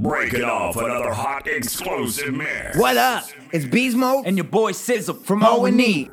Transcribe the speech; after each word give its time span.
Breaking 0.00 0.44
off 0.44 0.76
another 0.76 1.12
hot 1.12 1.48
explosive 1.48 2.32
mix. 2.32 2.78
What 2.78 2.96
up? 2.96 3.24
It's 3.50 3.64
Beast 3.64 3.96
Mode 3.96 4.26
and 4.26 4.36
your 4.36 4.44
boy 4.44 4.70
Sizzle 4.70 5.16
from 5.16 5.42
O 5.42 5.64
and 5.64 5.80
E. 5.80 6.08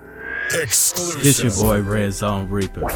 Exclusive. 0.56 1.22
This 1.22 1.44
your 1.44 1.52
boy 1.52 1.82
Red 1.82 2.12
Zone 2.14 2.50
Reaper. 2.50 2.82
Yeah, 2.82 2.88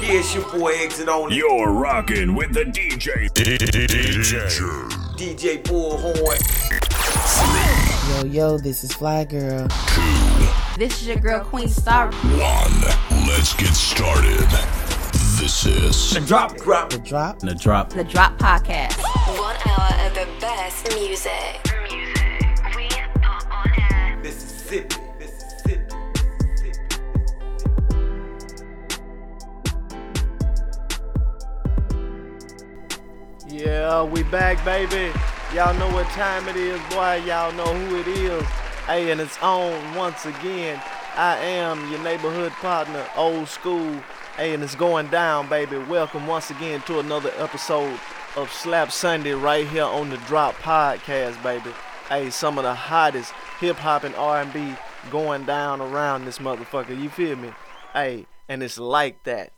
it's 0.00 0.32
your 0.32 0.48
boy 0.48 0.74
Exit 0.76 1.08
Only. 1.08 1.34
You're 1.38 1.72
rocking 1.72 2.36
with 2.36 2.54
the 2.54 2.62
DJ. 2.62 3.28
DJ. 3.32 4.46
DJ 5.16 5.60
Bullhorn. 5.64 6.38
Yo, 8.10 8.26
yo, 8.26 8.58
this 8.58 8.84
is 8.84 8.92
Fly 8.92 9.24
Girl. 9.24 9.66
Two. 9.66 10.46
This 10.78 11.00
is 11.02 11.08
your 11.08 11.16
girl 11.16 11.40
Queen 11.40 11.66
Star. 11.66 12.12
One. 12.12 13.26
Let's 13.26 13.54
get 13.54 13.74
started. 13.74 14.83
This 15.44 15.66
is 15.66 16.14
The 16.14 16.20
Drop. 16.20 16.56
Drop. 16.56 16.88
The 16.88 16.98
Drop. 17.00 17.38
The 17.38 17.54
Drop. 17.54 17.90
The 17.90 18.02
Drop 18.02 18.38
Podcast. 18.38 18.98
One 19.38 19.54
hour 19.66 20.06
of 20.06 20.14
the 20.14 20.26
best 20.40 20.88
music. 20.94 21.60
We 22.74 22.88
are 23.22 23.42
on 23.52 23.70
air. 23.92 24.16
Mississippi. 24.22 24.96
Mississippi. 25.18 25.94
Yeah, 33.46 34.02
we 34.02 34.22
back, 34.22 34.64
baby. 34.64 35.12
Y'all 35.52 35.74
know 35.74 35.90
what 35.92 36.06
time 36.12 36.48
it 36.48 36.56
is, 36.56 36.80
boy. 36.88 37.22
Y'all 37.26 37.52
know 37.52 37.66
who 37.66 37.98
it 37.98 38.08
is. 38.08 38.42
Hey, 38.86 39.10
and 39.10 39.20
it's 39.20 39.36
on 39.42 39.94
once 39.94 40.24
again. 40.24 40.80
I 41.16 41.36
am 41.36 41.90
your 41.90 42.02
neighborhood 42.02 42.52
partner, 42.52 43.06
old 43.14 43.46
school. 43.46 44.00
Hey, 44.36 44.52
and 44.52 44.64
it's 44.64 44.74
going 44.74 45.06
down, 45.10 45.48
baby. 45.48 45.78
Welcome 45.78 46.26
once 46.26 46.50
again 46.50 46.82
to 46.82 46.98
another 46.98 47.30
episode 47.36 48.00
of 48.34 48.50
Slap 48.50 48.90
Sunday 48.90 49.30
right 49.30 49.64
here 49.64 49.84
on 49.84 50.10
the 50.10 50.16
Drop 50.26 50.56
Podcast, 50.56 51.40
baby. 51.44 51.70
Hey, 52.08 52.30
some 52.30 52.58
of 52.58 52.64
the 52.64 52.74
hottest 52.74 53.32
hip 53.60 53.76
hop 53.76 54.02
and 54.02 54.12
R&B 54.16 54.74
going 55.12 55.44
down 55.44 55.80
around 55.80 56.24
this 56.24 56.40
motherfucker. 56.40 57.00
You 57.00 57.10
feel 57.10 57.36
me? 57.36 57.52
Hey, 57.92 58.26
and 58.48 58.60
it's 58.60 58.76
like 58.76 59.22
that. 59.22 59.52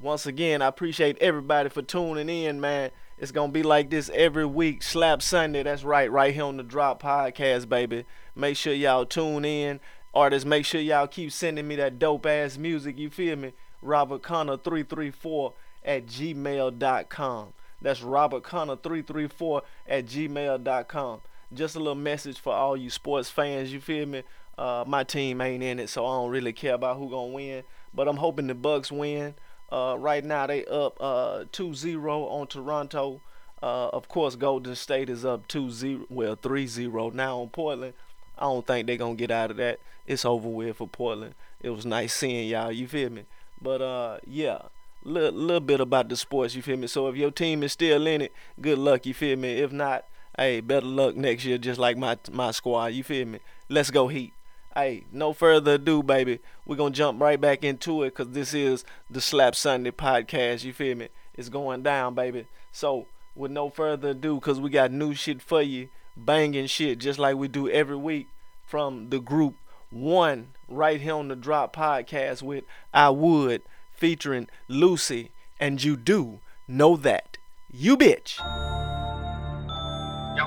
Once 0.00 0.26
again, 0.26 0.62
I 0.62 0.68
appreciate 0.68 1.18
everybody 1.18 1.68
for 1.68 1.82
tuning 1.82 2.28
in, 2.28 2.60
man. 2.60 2.92
It's 3.18 3.32
gonna 3.32 3.50
be 3.50 3.64
like 3.64 3.90
this 3.90 4.12
every 4.14 4.46
week. 4.46 4.84
Slap 4.84 5.22
Sunday, 5.22 5.64
that's 5.64 5.82
right, 5.82 6.10
right 6.10 6.32
here 6.32 6.44
on 6.44 6.56
the 6.56 6.62
Drop 6.62 7.02
Podcast, 7.02 7.68
baby. 7.68 8.04
Make 8.36 8.56
sure 8.56 8.74
y'all 8.74 9.06
tune 9.06 9.44
in. 9.44 9.80
Artists, 10.14 10.46
make 10.46 10.64
sure 10.64 10.80
y'all 10.80 11.08
keep 11.08 11.32
sending 11.32 11.66
me 11.66 11.74
that 11.74 11.98
dope 11.98 12.26
ass 12.26 12.56
music, 12.56 12.96
you 12.96 13.10
feel 13.10 13.34
me? 13.34 13.52
Robert 13.84 14.22
Connor 14.22 14.56
334 14.56 15.52
at 15.84 16.06
gmail.com. 16.06 17.52
That's 17.82 18.02
Robert 18.02 18.42
Connor 18.42 18.76
334 18.76 19.62
at 19.86 20.06
gmail.com. 20.06 21.20
Just 21.52 21.76
a 21.76 21.78
little 21.78 21.94
message 21.94 22.40
for 22.40 22.54
all 22.54 22.76
you 22.76 22.90
sports 22.90 23.30
fans, 23.30 23.72
you 23.72 23.80
feel 23.80 24.06
me? 24.06 24.22
Uh, 24.56 24.84
my 24.86 25.04
team 25.04 25.40
ain't 25.40 25.62
in 25.62 25.78
it, 25.78 25.88
so 25.88 26.06
I 26.06 26.16
don't 26.16 26.30
really 26.30 26.52
care 26.52 26.74
about 26.74 26.96
who 26.96 27.10
gonna 27.10 27.32
win. 27.32 27.62
But 27.92 28.08
I'm 28.08 28.16
hoping 28.16 28.46
the 28.46 28.54
Bucks 28.54 28.90
win. 28.90 29.34
Uh, 29.70 29.96
right 29.98 30.24
now 30.24 30.46
they 30.46 30.64
up 30.64 30.96
uh, 31.00 31.44
2-0 31.52 32.04
on 32.06 32.46
Toronto. 32.46 33.20
Uh, 33.62 33.88
of 33.88 34.08
course, 34.08 34.36
Golden 34.36 34.74
State 34.76 35.08
is 35.08 35.24
up 35.24 35.46
2-0, 35.48 36.06
well 36.08 36.36
3-0 36.36 37.12
now 37.12 37.40
on 37.40 37.48
Portland. 37.50 37.94
I 38.38 38.42
don't 38.44 38.66
think 38.66 38.86
they're 38.86 38.96
gonna 38.96 39.14
get 39.14 39.30
out 39.30 39.50
of 39.50 39.58
that. 39.58 39.78
It's 40.06 40.24
over 40.24 40.48
with 40.48 40.76
for 40.76 40.88
Portland. 40.88 41.34
It 41.60 41.70
was 41.70 41.86
nice 41.86 42.14
seeing 42.14 42.48
y'all. 42.48 42.72
You 42.72 42.88
feel 42.88 43.10
me? 43.10 43.24
But 43.60 43.82
uh, 43.82 44.18
yeah, 44.26 44.62
little 45.04 45.32
little 45.38 45.60
bit 45.60 45.80
about 45.80 46.08
the 46.08 46.16
sports. 46.16 46.54
You 46.54 46.62
feel 46.62 46.76
me? 46.76 46.86
So 46.86 47.08
if 47.08 47.16
your 47.16 47.30
team 47.30 47.62
is 47.62 47.72
still 47.72 48.06
in 48.06 48.22
it, 48.22 48.32
good 48.60 48.78
luck. 48.78 49.06
You 49.06 49.14
feel 49.14 49.36
me? 49.36 49.58
If 49.58 49.72
not, 49.72 50.04
hey, 50.36 50.60
better 50.60 50.86
luck 50.86 51.16
next 51.16 51.44
year. 51.44 51.58
Just 51.58 51.78
like 51.78 51.96
my 51.96 52.18
my 52.30 52.50
squad. 52.50 52.86
You 52.86 53.04
feel 53.04 53.26
me? 53.26 53.40
Let's 53.68 53.90
go 53.90 54.08
Heat. 54.08 54.32
Hey, 54.74 55.04
no 55.12 55.32
further 55.32 55.74
ado, 55.74 56.02
baby. 56.02 56.40
We're 56.66 56.76
gonna 56.76 56.94
jump 56.94 57.20
right 57.20 57.40
back 57.40 57.62
into 57.62 58.02
it 58.02 58.10
because 58.10 58.30
this 58.32 58.52
is 58.52 58.84
the 59.08 59.20
Slap 59.20 59.54
Sunday 59.54 59.92
podcast. 59.92 60.64
You 60.64 60.72
feel 60.72 60.96
me? 60.96 61.08
It's 61.34 61.48
going 61.48 61.82
down, 61.82 62.14
baby. 62.14 62.46
So 62.72 63.06
with 63.36 63.50
no 63.50 63.70
further 63.70 64.10
ado, 64.10 64.36
because 64.36 64.60
we 64.60 64.70
got 64.70 64.90
new 64.90 65.14
shit 65.14 65.42
for 65.42 65.62
you, 65.62 65.88
banging 66.16 66.66
shit, 66.66 66.98
just 66.98 67.18
like 67.18 67.36
we 67.36 67.48
do 67.48 67.68
every 67.68 67.96
week 67.96 68.26
from 68.64 69.10
the 69.10 69.20
group 69.20 69.54
One 69.94 70.48
right 70.66 71.00
here 71.00 71.14
on 71.14 71.28
the 71.28 71.36
Drop 71.36 71.76
Podcast 71.76 72.42
with 72.42 72.64
I 72.92 73.10
Would 73.10 73.62
featuring 73.92 74.48
Lucy 74.66 75.30
and 75.60 75.80
you 75.84 75.96
do 75.96 76.40
know 76.66 76.96
that. 76.96 77.38
You 77.70 77.96
bitch. 77.96 78.38
Yo, 78.38 78.44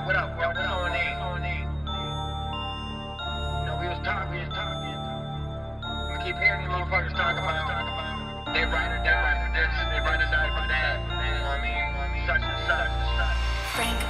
what 0.04 0.16
up? 0.16 0.36
Yo, 0.38 0.48
what 0.48 0.56
on 0.58 0.92
it? 0.92 1.16
You 3.56 3.64
know, 3.64 3.78
we 3.80 3.88
was 3.88 4.04
talking, 4.04 4.36
we 4.36 4.44
was 4.44 4.52
talking. 4.52 4.84
We 6.12 6.24
keep 6.28 6.36
hearing 6.36 6.60
these 6.60 6.68
motherfuckers 6.68 7.16
talk 7.16 7.32
about 7.32 8.52
they 8.52 8.64
ride 8.64 9.00
or 9.00 9.02
die 9.02 9.48
for 9.48 9.52
this, 9.56 9.72
they 9.88 10.00
ride 10.04 10.20
or 10.20 10.28
die 10.28 10.52
for 10.60 10.68
that. 10.68 11.00
You 11.00 11.08
know 11.08 11.48
what 11.48 11.56
I 11.56 12.12
mean? 12.12 12.26
Such 12.26 12.42
and 12.44 12.60
such 12.68 12.92
and 12.92 13.16
such. 13.16 13.36
Frank 13.72 14.07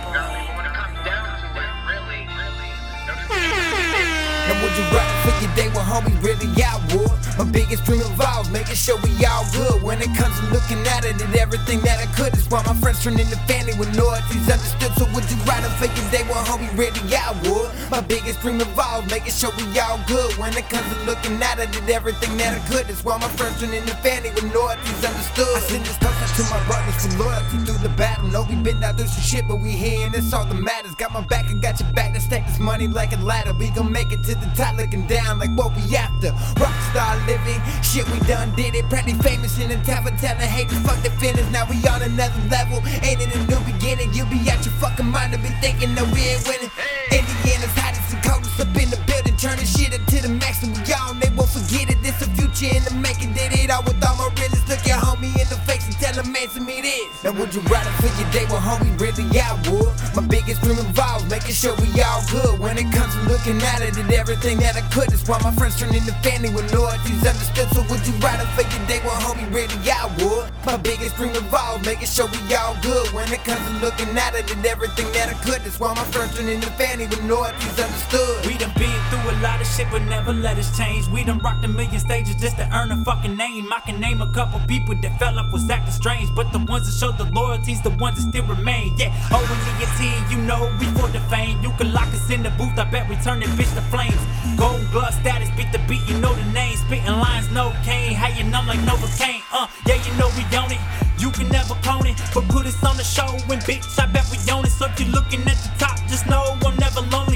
Would 4.79 4.87
you 4.87 5.11
for 5.25 5.43
your 5.43 5.55
day 5.57 5.69
with 5.69 5.79
homie 5.91 6.23
really 6.23 6.47
I 6.63 6.79
would 6.95 7.28
My 7.39 7.45
biggest 7.45 7.85
dream 7.85 8.03
involves 8.03 8.51
making 8.51 8.75
sure 8.75 8.99
we 8.99 9.15
all 9.25 9.47
good. 9.55 9.81
When 9.81 10.03
it 10.03 10.11
comes 10.19 10.35
to 10.41 10.47
looking 10.51 10.83
at 10.91 11.05
it 11.05 11.23
and 11.23 11.35
everything 11.37 11.79
that 11.87 12.03
I 12.03 12.11
could 12.19 12.35
Is 12.35 12.51
why 12.51 12.67
my 12.67 12.75
friends 12.75 13.05
turn 13.05 13.15
into 13.15 13.39
family 13.47 13.79
with 13.79 13.95
loyalties. 13.95 14.43
Understood 14.51 14.91
So 14.99 15.07
would 15.15 15.23
you 15.31 15.39
rather 15.47 15.71
for 15.79 15.87
your 15.87 16.07
day 16.11 16.27
with 16.27 16.43
homie 16.51 16.67
really 16.75 16.99
I 17.15 17.31
would. 17.47 17.71
My 17.95 18.01
biggest 18.01 18.43
dream 18.43 18.61
involves 18.61 19.07
making 19.09 19.31
sure 19.31 19.55
we 19.55 19.63
all 19.79 20.03
good. 20.11 20.35
When 20.35 20.51
it 20.59 20.69
comes 20.69 20.83
to 20.91 20.99
looking 21.07 21.39
at 21.39 21.63
it 21.63 21.71
and 21.79 21.89
everything 21.89 22.37
that 22.43 22.59
I 22.59 22.61
could 22.67 22.91
Is 22.91 23.05
why 23.05 23.17
my 23.19 23.31
friends 23.39 23.61
turn 23.61 23.73
into 23.73 23.95
family 24.03 24.31
with 24.35 24.51
loyalties. 24.51 24.99
Understood. 24.99 25.55
I 25.55 25.61
send 25.63 25.87
this 25.87 25.99
toast 26.03 26.19
to 26.39 26.43
my 26.51 26.59
brothers 26.67 27.07
for 27.07 27.23
loyalty 27.23 27.59
through 27.63 27.79
the 27.87 27.95
battle. 27.95 28.27
Know 28.27 28.43
we 28.51 28.57
been 28.57 28.83
out 28.83 28.97
through 28.99 29.07
some 29.07 29.23
shit 29.23 29.47
but 29.47 29.63
we 29.63 29.71
here 29.71 30.07
and 30.07 30.13
that's 30.13 30.33
all 30.33 30.45
that 30.45 30.59
matters. 30.59 30.97
Got 30.97 31.13
my 31.15 31.23
back 31.23 31.51
and 31.51 31.63
got 31.63 31.79
your 31.79 31.91
back, 31.93 32.15
let's 32.15 32.27
stack 32.27 32.47
this 32.49 32.59
money 32.59 32.89
like 32.89 33.13
a 33.13 33.21
ladder. 33.23 33.55
We 33.55 33.71
gon' 33.71 33.93
make 33.93 34.11
it 34.11 34.25
to 34.25 34.35
the 34.35 34.51
top 34.59 34.77
looking 34.77 35.07
down 35.07 35.39
like 35.39 35.55
what 35.55 35.71
we 35.77 35.95
after. 35.95 36.31
Rockstar 36.59 37.28
living, 37.29 37.61
shit 37.85 38.09
we 38.09 38.19
done 38.25 38.49
did 38.57 38.75
it. 38.75 38.89
Pretty 38.89 39.13
famous 39.21 39.61
in 39.61 39.69
the 39.69 39.77
town 39.85 40.03
for 40.09 40.15
telling 40.17 40.49
haters 40.49 40.81
fuck 40.81 40.97
the 41.05 41.13
feelings. 41.21 41.51
Now 41.53 41.69
we 41.69 41.77
on 41.85 42.01
another 42.01 42.41
level, 42.49 42.81
ain't 43.05 43.21
it 43.21 43.31
a 43.37 43.41
new 43.45 43.61
beginning? 43.69 44.09
you'll 44.17 44.33
be 44.33 44.41
out 44.49 44.65
your 44.65 44.75
fucking 44.81 45.07
mind 45.07 45.33
to 45.35 45.39
be 45.39 45.53
thinking 45.61 45.95
that 45.95 46.09
we 46.09 46.21
ain't 46.33 46.43
winning. 46.49 46.73
Indiana's 47.13 47.77
hottest 47.77 48.17
and 48.17 48.23
coldest 48.25 48.59
up 48.59 48.73
in 48.81 48.89
the 48.89 49.01
building, 49.05 49.37
turning 49.37 49.69
shit 49.69 49.93
up 49.93 50.03
to 50.09 50.19
the 50.25 50.33
max 50.41 50.65
and 50.65 50.73
we 50.73 50.81
on. 50.97 51.21
They 51.21 51.31
won't 51.37 51.53
forget 51.53 51.93
it. 51.93 52.01
This 52.03 52.17
a 52.25 52.29
future 52.33 52.73
in 52.75 52.83
the 52.89 52.95
making. 52.97 53.35
Did 53.37 53.53
it 53.53 53.71
all 53.71 53.85
with 53.85 54.01
all 54.03 54.17
my. 54.17 54.48
Look 54.79 54.87
your 54.87 55.03
homie 55.03 55.35
in 55.35 55.49
the 55.51 55.59
face 55.67 55.83
and 55.87 55.97
tell 55.99 56.15
him 56.15 56.31
answer 56.37 56.61
me 56.61 56.81
this. 56.81 57.25
Now 57.25 57.33
would 57.33 57.53
you 57.53 57.61
rather 57.67 57.91
for 57.99 58.07
your 58.15 58.31
day 58.31 58.47
with 58.47 58.63
homie? 58.63 58.95
Really, 58.95 59.27
I 59.35 59.51
would. 59.67 59.91
My 60.15 60.23
biggest 60.23 60.63
dream 60.63 60.79
involves 60.79 61.27
making 61.27 61.59
sure 61.59 61.75
we 61.83 61.91
all 61.99 62.23
good. 62.31 62.61
When 62.61 62.79
it 62.79 62.87
comes 62.95 63.11
to 63.15 63.23
looking 63.27 63.59
at 63.75 63.83
it 63.83 63.99
and 63.99 64.07
everything 64.13 64.59
that 64.63 64.77
I 64.77 64.83
could, 64.95 65.11
is 65.13 65.27
why 65.27 65.43
my 65.43 65.51
friends 65.59 65.81
turn 65.81 65.91
into 65.91 66.15
family 66.23 66.55
with 66.55 66.71
loyalties 66.73 67.27
understood. 67.27 67.67
So 67.75 67.83
would 67.91 68.07
you 68.07 68.15
rather 68.23 68.47
for 68.55 68.63
your 68.63 68.87
day 68.87 69.03
with 69.03 69.19
homie? 69.19 69.51
Really, 69.51 69.75
I 69.91 70.07
would. 70.23 70.47
My 70.65 70.77
biggest 70.77 71.17
dream 71.17 71.35
involves 71.35 71.85
making 71.85 72.07
sure 72.07 72.31
we 72.31 72.39
all 72.55 72.79
good. 72.79 73.11
When 73.11 73.27
it 73.33 73.43
comes 73.43 73.59
to 73.67 73.75
looking 73.83 74.15
at 74.15 74.39
it 74.39 74.47
and 74.55 74.65
everything 74.65 75.11
that 75.19 75.27
I 75.27 75.35
could, 75.43 75.67
is 75.67 75.81
why 75.81 75.91
my 75.95 76.07
friends 76.15 76.39
turn 76.39 76.47
into 76.47 76.71
family 76.79 77.11
with 77.11 77.25
loyalties 77.27 77.79
understood. 77.83 78.47
We 78.47 78.55
done 78.55 78.71
been 78.79 78.95
through 79.11 79.27
a 79.27 79.35
lot 79.43 79.59
of 79.61 79.67
shit, 79.67 79.91
but 79.91 80.03
never 80.07 80.33
let 80.33 80.57
us 80.57 80.71
change. 80.79 81.09
We 81.09 81.25
done 81.25 81.41
rocked 81.41 81.65
a 81.65 81.69
million 81.69 81.99
stages 81.99 82.37
just 82.37 82.57
to 82.59 82.69
earn 82.71 82.93
a 82.93 83.03
fucking 83.03 83.35
name. 83.35 83.73
I 83.73 83.81
can 83.81 83.99
name 83.99 84.23
a 84.23 84.31
couple 84.33 84.61
people 84.69 84.95
that 84.95 85.19
fell 85.19 85.39
off 85.39 85.51
was 85.51 85.69
acting 85.71 85.91
strange, 85.91 86.29
but 86.37 86.53
the 86.53 86.59
ones 86.59 86.87
that 86.87 86.95
showed 86.95 87.17
the 87.19 87.25
loyalties, 87.33 87.81
the 87.81 87.91
ones 87.97 88.23
that 88.23 88.29
still 88.31 88.45
remain. 88.45 88.95
Yeah, 88.97 89.11
O 89.33 89.41
and 89.41 89.63
E 89.99 90.13
you 90.31 90.39
know 90.45 90.71
we 90.79 90.87
for 90.95 91.09
the 91.09 91.21
fame. 91.33 91.61
You 91.63 91.73
can 91.79 91.93
lock 91.93 92.09
us 92.09 92.31
in 92.31 92.43
the 92.43 92.51
booth, 92.51 92.79
I 92.79 92.85
bet 92.85 93.09
we 93.09 93.17
turn 93.17 93.41
that 93.41 93.49
bitch 93.57 93.75
to 93.75 93.83
flames. 93.89 94.21
Gold 94.57 94.85
glove 94.93 95.15
status, 95.15 95.51
beat 95.57 95.73
the 95.73 95.81
beat, 95.89 96.07
you 96.07 96.19
know 96.21 96.35
the 96.35 96.45
name. 96.53 96.77
Spitting 96.77 97.07
lines, 97.07 97.51
no 97.51 97.73
cane, 97.83 98.13
how 98.13 98.29
you 98.29 98.45
numb 98.45 98.67
like 98.67 98.81
Novocaine. 98.81 99.43
Uh, 99.53 99.67
yeah, 99.87 99.97
you 100.05 100.13
know 100.21 100.29
we 100.37 100.45
own 100.57 100.71
it. 100.71 100.81
You 101.19 101.31
can 101.31 101.49
never 101.49 101.75
clone 101.83 102.07
it, 102.07 102.17
but 102.35 102.47
put 102.49 102.67
us 102.67 102.79
on 102.85 102.97
the 102.97 103.05
show 103.05 103.31
and 103.51 103.61
bitch, 103.63 103.99
I 103.99 104.07
bet 104.07 104.27
we 104.31 104.39
own 104.53 104.65
it. 104.65 104.71
So 104.71 104.87
if 104.87 105.01
you're 105.01 105.09
looking 105.09 105.41
at 105.41 105.57
the 105.57 105.71
top, 105.79 105.97
just 106.09 106.27
know 106.29 106.45
I'm 106.65 106.77
never 106.77 107.01
lonely. 107.11 107.28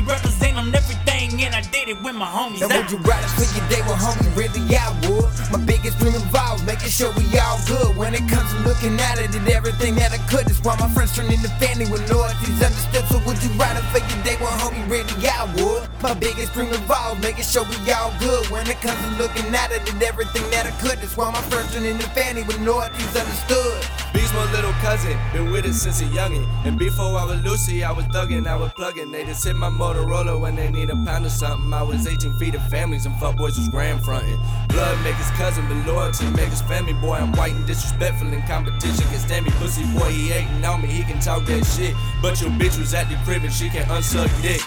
It 1.93 2.03
with 2.03 2.17
my 2.17 2.27
homies. 2.27 2.61
Now 2.61 2.73
would 2.73 2.91
you 2.91 2.99
rather 3.05 3.29
for 3.37 3.45
your 3.53 3.67
day 3.69 3.83
with 3.85 4.01
homie? 4.01 4.33
Really, 4.33 4.65
I 4.75 4.89
would. 5.05 5.29
My 5.53 5.61
biggest 5.65 5.99
dream 5.99 6.15
involves 6.15 6.65
making 6.65 6.89
sure 6.89 7.13
we 7.13 7.25
all 7.39 7.61
good. 7.69 7.97
When 7.97 8.15
it 8.15 8.25
comes 8.29 8.49
to 8.53 8.59
looking 8.65 8.99
at 8.99 9.19
it 9.21 9.35
and 9.37 9.47
everything 9.49 9.95
that 9.97 10.13
I 10.13 10.19
could, 10.33 10.49
is 10.51 10.61
why 10.65 10.77
my 10.81 10.89
friends 10.89 11.15
turn 11.15 11.31
into 11.31 11.49
family 11.61 11.87
with 11.93 12.09
loyalties 12.11 12.61
understood. 12.65 13.05
So 13.13 13.21
would 13.29 13.39
you 13.45 13.51
rather 13.61 13.85
for 13.93 14.01
your 14.01 14.21
day 14.25 14.37
with 14.41 14.57
homie? 14.65 14.85
Really, 14.89 15.13
I 15.29 15.45
would. 15.61 15.85
My 16.03 16.15
biggest 16.15 16.53
dream 16.55 16.73
involves 16.73 17.21
making 17.21 17.45
sure 17.45 17.65
we 17.69 17.77
all 17.93 18.13
good. 18.19 18.49
When 18.49 18.67
it 18.67 18.81
comes 18.81 18.99
to 19.05 19.11
looking 19.21 19.53
at 19.55 19.71
it 19.71 19.85
and 19.93 20.03
everything 20.03 20.49
that 20.51 20.67
I 20.67 20.73
could, 20.81 20.99
is 21.05 21.17
why 21.17 21.31
my 21.31 21.43
friends 21.53 21.75
turn 21.75 21.85
into 21.85 22.09
family 22.11 22.43
with 22.43 22.59
loyalties 22.61 23.15
understood. 23.15 24.02
Beast 24.13 24.35
my 24.35 24.51
little 24.53 24.73
cousin, 24.83 25.19
been 25.33 25.51
with 25.51 25.65
it 25.65 25.75
since 25.75 26.01
a 26.01 26.05
youngin'. 26.05 26.47
And 26.65 26.79
before 26.79 27.19
I 27.19 27.25
was 27.25 27.43
Lucy, 27.43 27.83
I 27.83 27.93
was 27.93 28.05
thuggin', 28.07 28.47
I 28.47 28.57
was 28.57 28.73
pluggin'. 28.73 29.11
They 29.11 29.25
just 29.25 29.45
hit 29.45 29.57
my 29.57 29.71
Motorola 29.71 30.39
when 30.39 30.57
they 30.57 30.71
need 30.71 30.91
a 30.91 30.97
pound 30.97 31.27
or 31.27 31.31
something. 31.31 31.73
I 31.73 31.83
was 31.83 32.07
18 32.07 32.39
feet 32.39 32.55
of 32.55 32.67
families 32.69 33.07
and 33.07 33.15
fuckboys 33.17 33.57
was 33.57 33.69
grand 33.69 34.05
frontin'. 34.05 34.39
Blood 34.69 35.03
make 35.03 35.15
his 35.15 35.31
cousin, 35.31 35.67
but 35.69 35.87
loyalty 35.87 36.27
make 36.31 36.51
his 36.51 36.63
family. 36.63 36.93
Boy, 36.95 37.17
I'm 37.17 37.33
white 37.33 37.55
and 37.55 37.67
disrespectful 37.67 38.33
in 38.33 38.43
competition. 38.43 39.05
Can 39.09 39.19
stand 39.19 39.47
me, 39.47 39.53
pussy 39.53 39.85
boy, 39.99 40.11
he 40.11 40.29
hatin' 40.29 40.65
on 40.65 40.83
me, 40.83 40.89
he 40.89 41.03
can 41.03 41.21
talk 41.21 41.45
that 41.47 41.65
shit. 41.65 41.95
But 42.21 42.41
your 42.41 42.51
bitch 42.51 42.79
was 42.79 42.95
at 42.95 43.09
the 43.09 43.17
crib 43.25 43.45
and 43.45 43.53
she 43.53 43.69
can 43.69 43.85
unsuck 43.85 44.31
dick. 44.43 44.61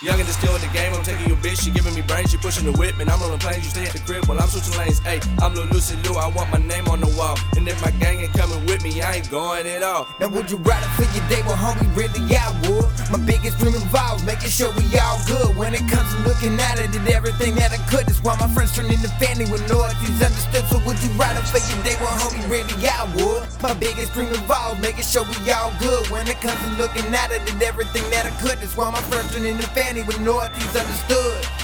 Young 0.00 0.14
and 0.14 0.28
still 0.28 0.54
in 0.54 0.60
the 0.62 0.70
game, 0.70 0.94
I'm 0.94 1.02
taking 1.02 1.26
your 1.26 1.36
bitch, 1.38 1.58
she 1.66 1.72
giving 1.72 1.92
me 1.92 2.02
brains, 2.02 2.30
she 2.30 2.36
pushing 2.36 2.70
the 2.70 2.78
whip, 2.78 2.94
and 3.02 3.10
I'm 3.10 3.18
rolling 3.18 3.40
planes, 3.40 3.66
you 3.66 3.70
stay 3.74 3.82
at 3.82 3.90
the 3.90 3.98
crib 3.98 4.30
while 4.30 4.38
I'm 4.38 4.46
switching 4.46 4.78
lanes. 4.78 5.00
Hey, 5.00 5.18
I'm 5.42 5.58
Lil 5.58 5.66
Lucy 5.74 5.98
Lou, 6.06 6.14
I 6.14 6.30
want 6.30 6.54
my 6.54 6.62
name 6.62 6.86
on 6.86 7.00
the 7.00 7.10
wall. 7.18 7.34
And 7.58 7.66
if 7.66 7.82
my 7.82 7.90
gang 7.98 8.22
ain't 8.22 8.30
coming 8.30 8.62
with 8.66 8.84
me, 8.86 9.02
I 9.02 9.18
ain't 9.18 9.28
going 9.28 9.66
at 9.66 9.82
all. 9.82 10.06
Now 10.20 10.28
would 10.28 10.52
you 10.54 10.58
rather 10.62 10.86
for 10.94 11.02
your 11.10 11.26
day 11.26 11.42
with 11.42 11.58
homie? 11.58 11.82
Really, 11.98 12.22
I 12.30 12.46
would. 12.70 12.86
My 13.10 13.18
biggest 13.26 13.58
dream 13.58 13.74
involves 13.74 14.22
making 14.22 14.54
sure 14.54 14.70
we 14.78 14.86
all 15.02 15.18
good. 15.26 15.58
When 15.58 15.74
it 15.74 15.82
comes 15.90 16.06
to 16.14 16.18
looking 16.22 16.54
at 16.62 16.78
it, 16.78 16.94
did 16.94 17.02
everything 17.10 17.58
that 17.58 17.74
I 17.74 17.82
could. 17.90 18.06
That's 18.06 18.22
why 18.22 18.38
my 18.38 18.46
friends 18.54 18.78
turn 18.78 18.86
into 18.86 19.10
family 19.18 19.50
with 19.50 19.66
loyalties 19.66 20.22
understood. 20.22 20.62
So 20.70 20.78
would 20.86 21.02
you 21.02 21.10
ride 21.18 21.34
rather 21.34 21.42
for 21.42 21.58
your 21.58 21.82
day 21.82 21.98
with 21.98 22.14
homie? 22.22 22.46
Really, 22.46 22.86
I 22.86 23.02
would. 23.18 23.42
My 23.66 23.74
biggest 23.74 24.14
dream 24.14 24.30
involves 24.30 24.78
making 24.78 25.10
sure 25.10 25.26
we 25.26 25.50
all 25.50 25.74
good. 25.82 26.06
When 26.14 26.22
it 26.30 26.38
comes 26.38 26.62
to 26.62 26.70
looking 26.78 27.10
at 27.10 27.34
it, 27.34 27.42
did 27.50 27.58
everything 27.66 28.06
that 28.14 28.30
I 28.30 28.32
could. 28.38 28.62
That's 28.62 28.78
why 28.78 28.94
my 28.94 29.02
friends 29.10 29.34
turn 29.34 29.42
into 29.42 29.66
family 29.74 29.87
with 29.96 30.20
loyalties 30.20 30.76
understood. 30.76 31.57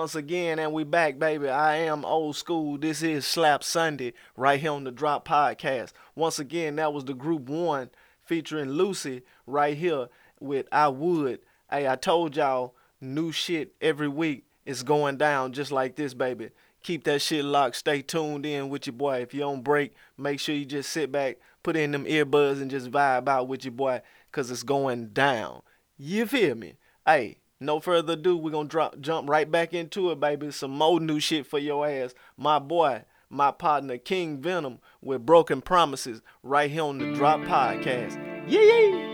Once 0.00 0.14
again, 0.14 0.58
and 0.58 0.72
we 0.72 0.82
back, 0.82 1.18
baby. 1.18 1.46
I 1.46 1.76
am 1.76 2.06
old 2.06 2.34
school. 2.34 2.78
This 2.78 3.02
is 3.02 3.26
Slap 3.26 3.62
Sunday 3.62 4.14
right 4.34 4.58
here 4.58 4.70
on 4.70 4.84
the 4.84 4.90
Drop 4.90 5.28
Podcast. 5.28 5.92
Once 6.14 6.38
again, 6.38 6.76
that 6.76 6.94
was 6.94 7.04
the 7.04 7.12
group 7.12 7.50
one 7.50 7.90
featuring 8.24 8.70
Lucy 8.70 9.20
right 9.46 9.76
here 9.76 10.08
with 10.40 10.66
I 10.72 10.88
Would. 10.88 11.40
Hey, 11.70 11.86
I 11.86 11.96
told 11.96 12.34
y'all 12.34 12.74
new 12.98 13.30
shit 13.30 13.74
every 13.82 14.08
week 14.08 14.46
is 14.64 14.82
going 14.82 15.18
down 15.18 15.52
just 15.52 15.70
like 15.70 15.96
this, 15.96 16.14
baby. 16.14 16.48
Keep 16.82 17.04
that 17.04 17.20
shit 17.20 17.44
locked. 17.44 17.76
Stay 17.76 18.00
tuned 18.00 18.46
in 18.46 18.70
with 18.70 18.86
your 18.86 18.94
boy. 18.94 19.20
If 19.20 19.34
you 19.34 19.42
on 19.42 19.60
break, 19.60 19.92
make 20.16 20.40
sure 20.40 20.54
you 20.54 20.64
just 20.64 20.88
sit 20.88 21.12
back, 21.12 21.36
put 21.62 21.76
in 21.76 21.90
them 21.90 22.06
earbuds, 22.06 22.62
and 22.62 22.70
just 22.70 22.90
vibe 22.90 23.28
out 23.28 23.48
with 23.48 23.66
your 23.66 23.72
boy, 23.72 24.00
cause 24.32 24.50
it's 24.50 24.62
going 24.62 25.08
down. 25.08 25.60
You 25.98 26.24
feel 26.24 26.54
me? 26.54 26.76
Hey, 27.04 27.36
no 27.60 27.78
further 27.78 28.14
ado, 28.14 28.36
we're 28.36 28.50
gonna 28.50 28.68
drop 28.68 29.00
jump 29.00 29.28
right 29.28 29.50
back 29.50 29.74
into 29.74 30.10
it, 30.10 30.18
baby. 30.18 30.50
Some 30.50 30.72
more 30.72 30.98
new 30.98 31.20
shit 31.20 31.46
for 31.46 31.58
your 31.58 31.86
ass. 31.86 32.14
My 32.36 32.58
boy, 32.58 33.04
my 33.28 33.50
partner 33.50 33.98
King 33.98 34.38
Venom 34.38 34.78
with 35.00 35.24
Broken 35.24 35.60
Promises 35.60 36.22
right 36.42 36.70
here 36.70 36.82
on 36.82 36.98
the 36.98 37.12
Drop 37.12 37.40
Podcast. 37.40 38.18
Yeah, 38.48 38.60
yeah. 38.60 39.09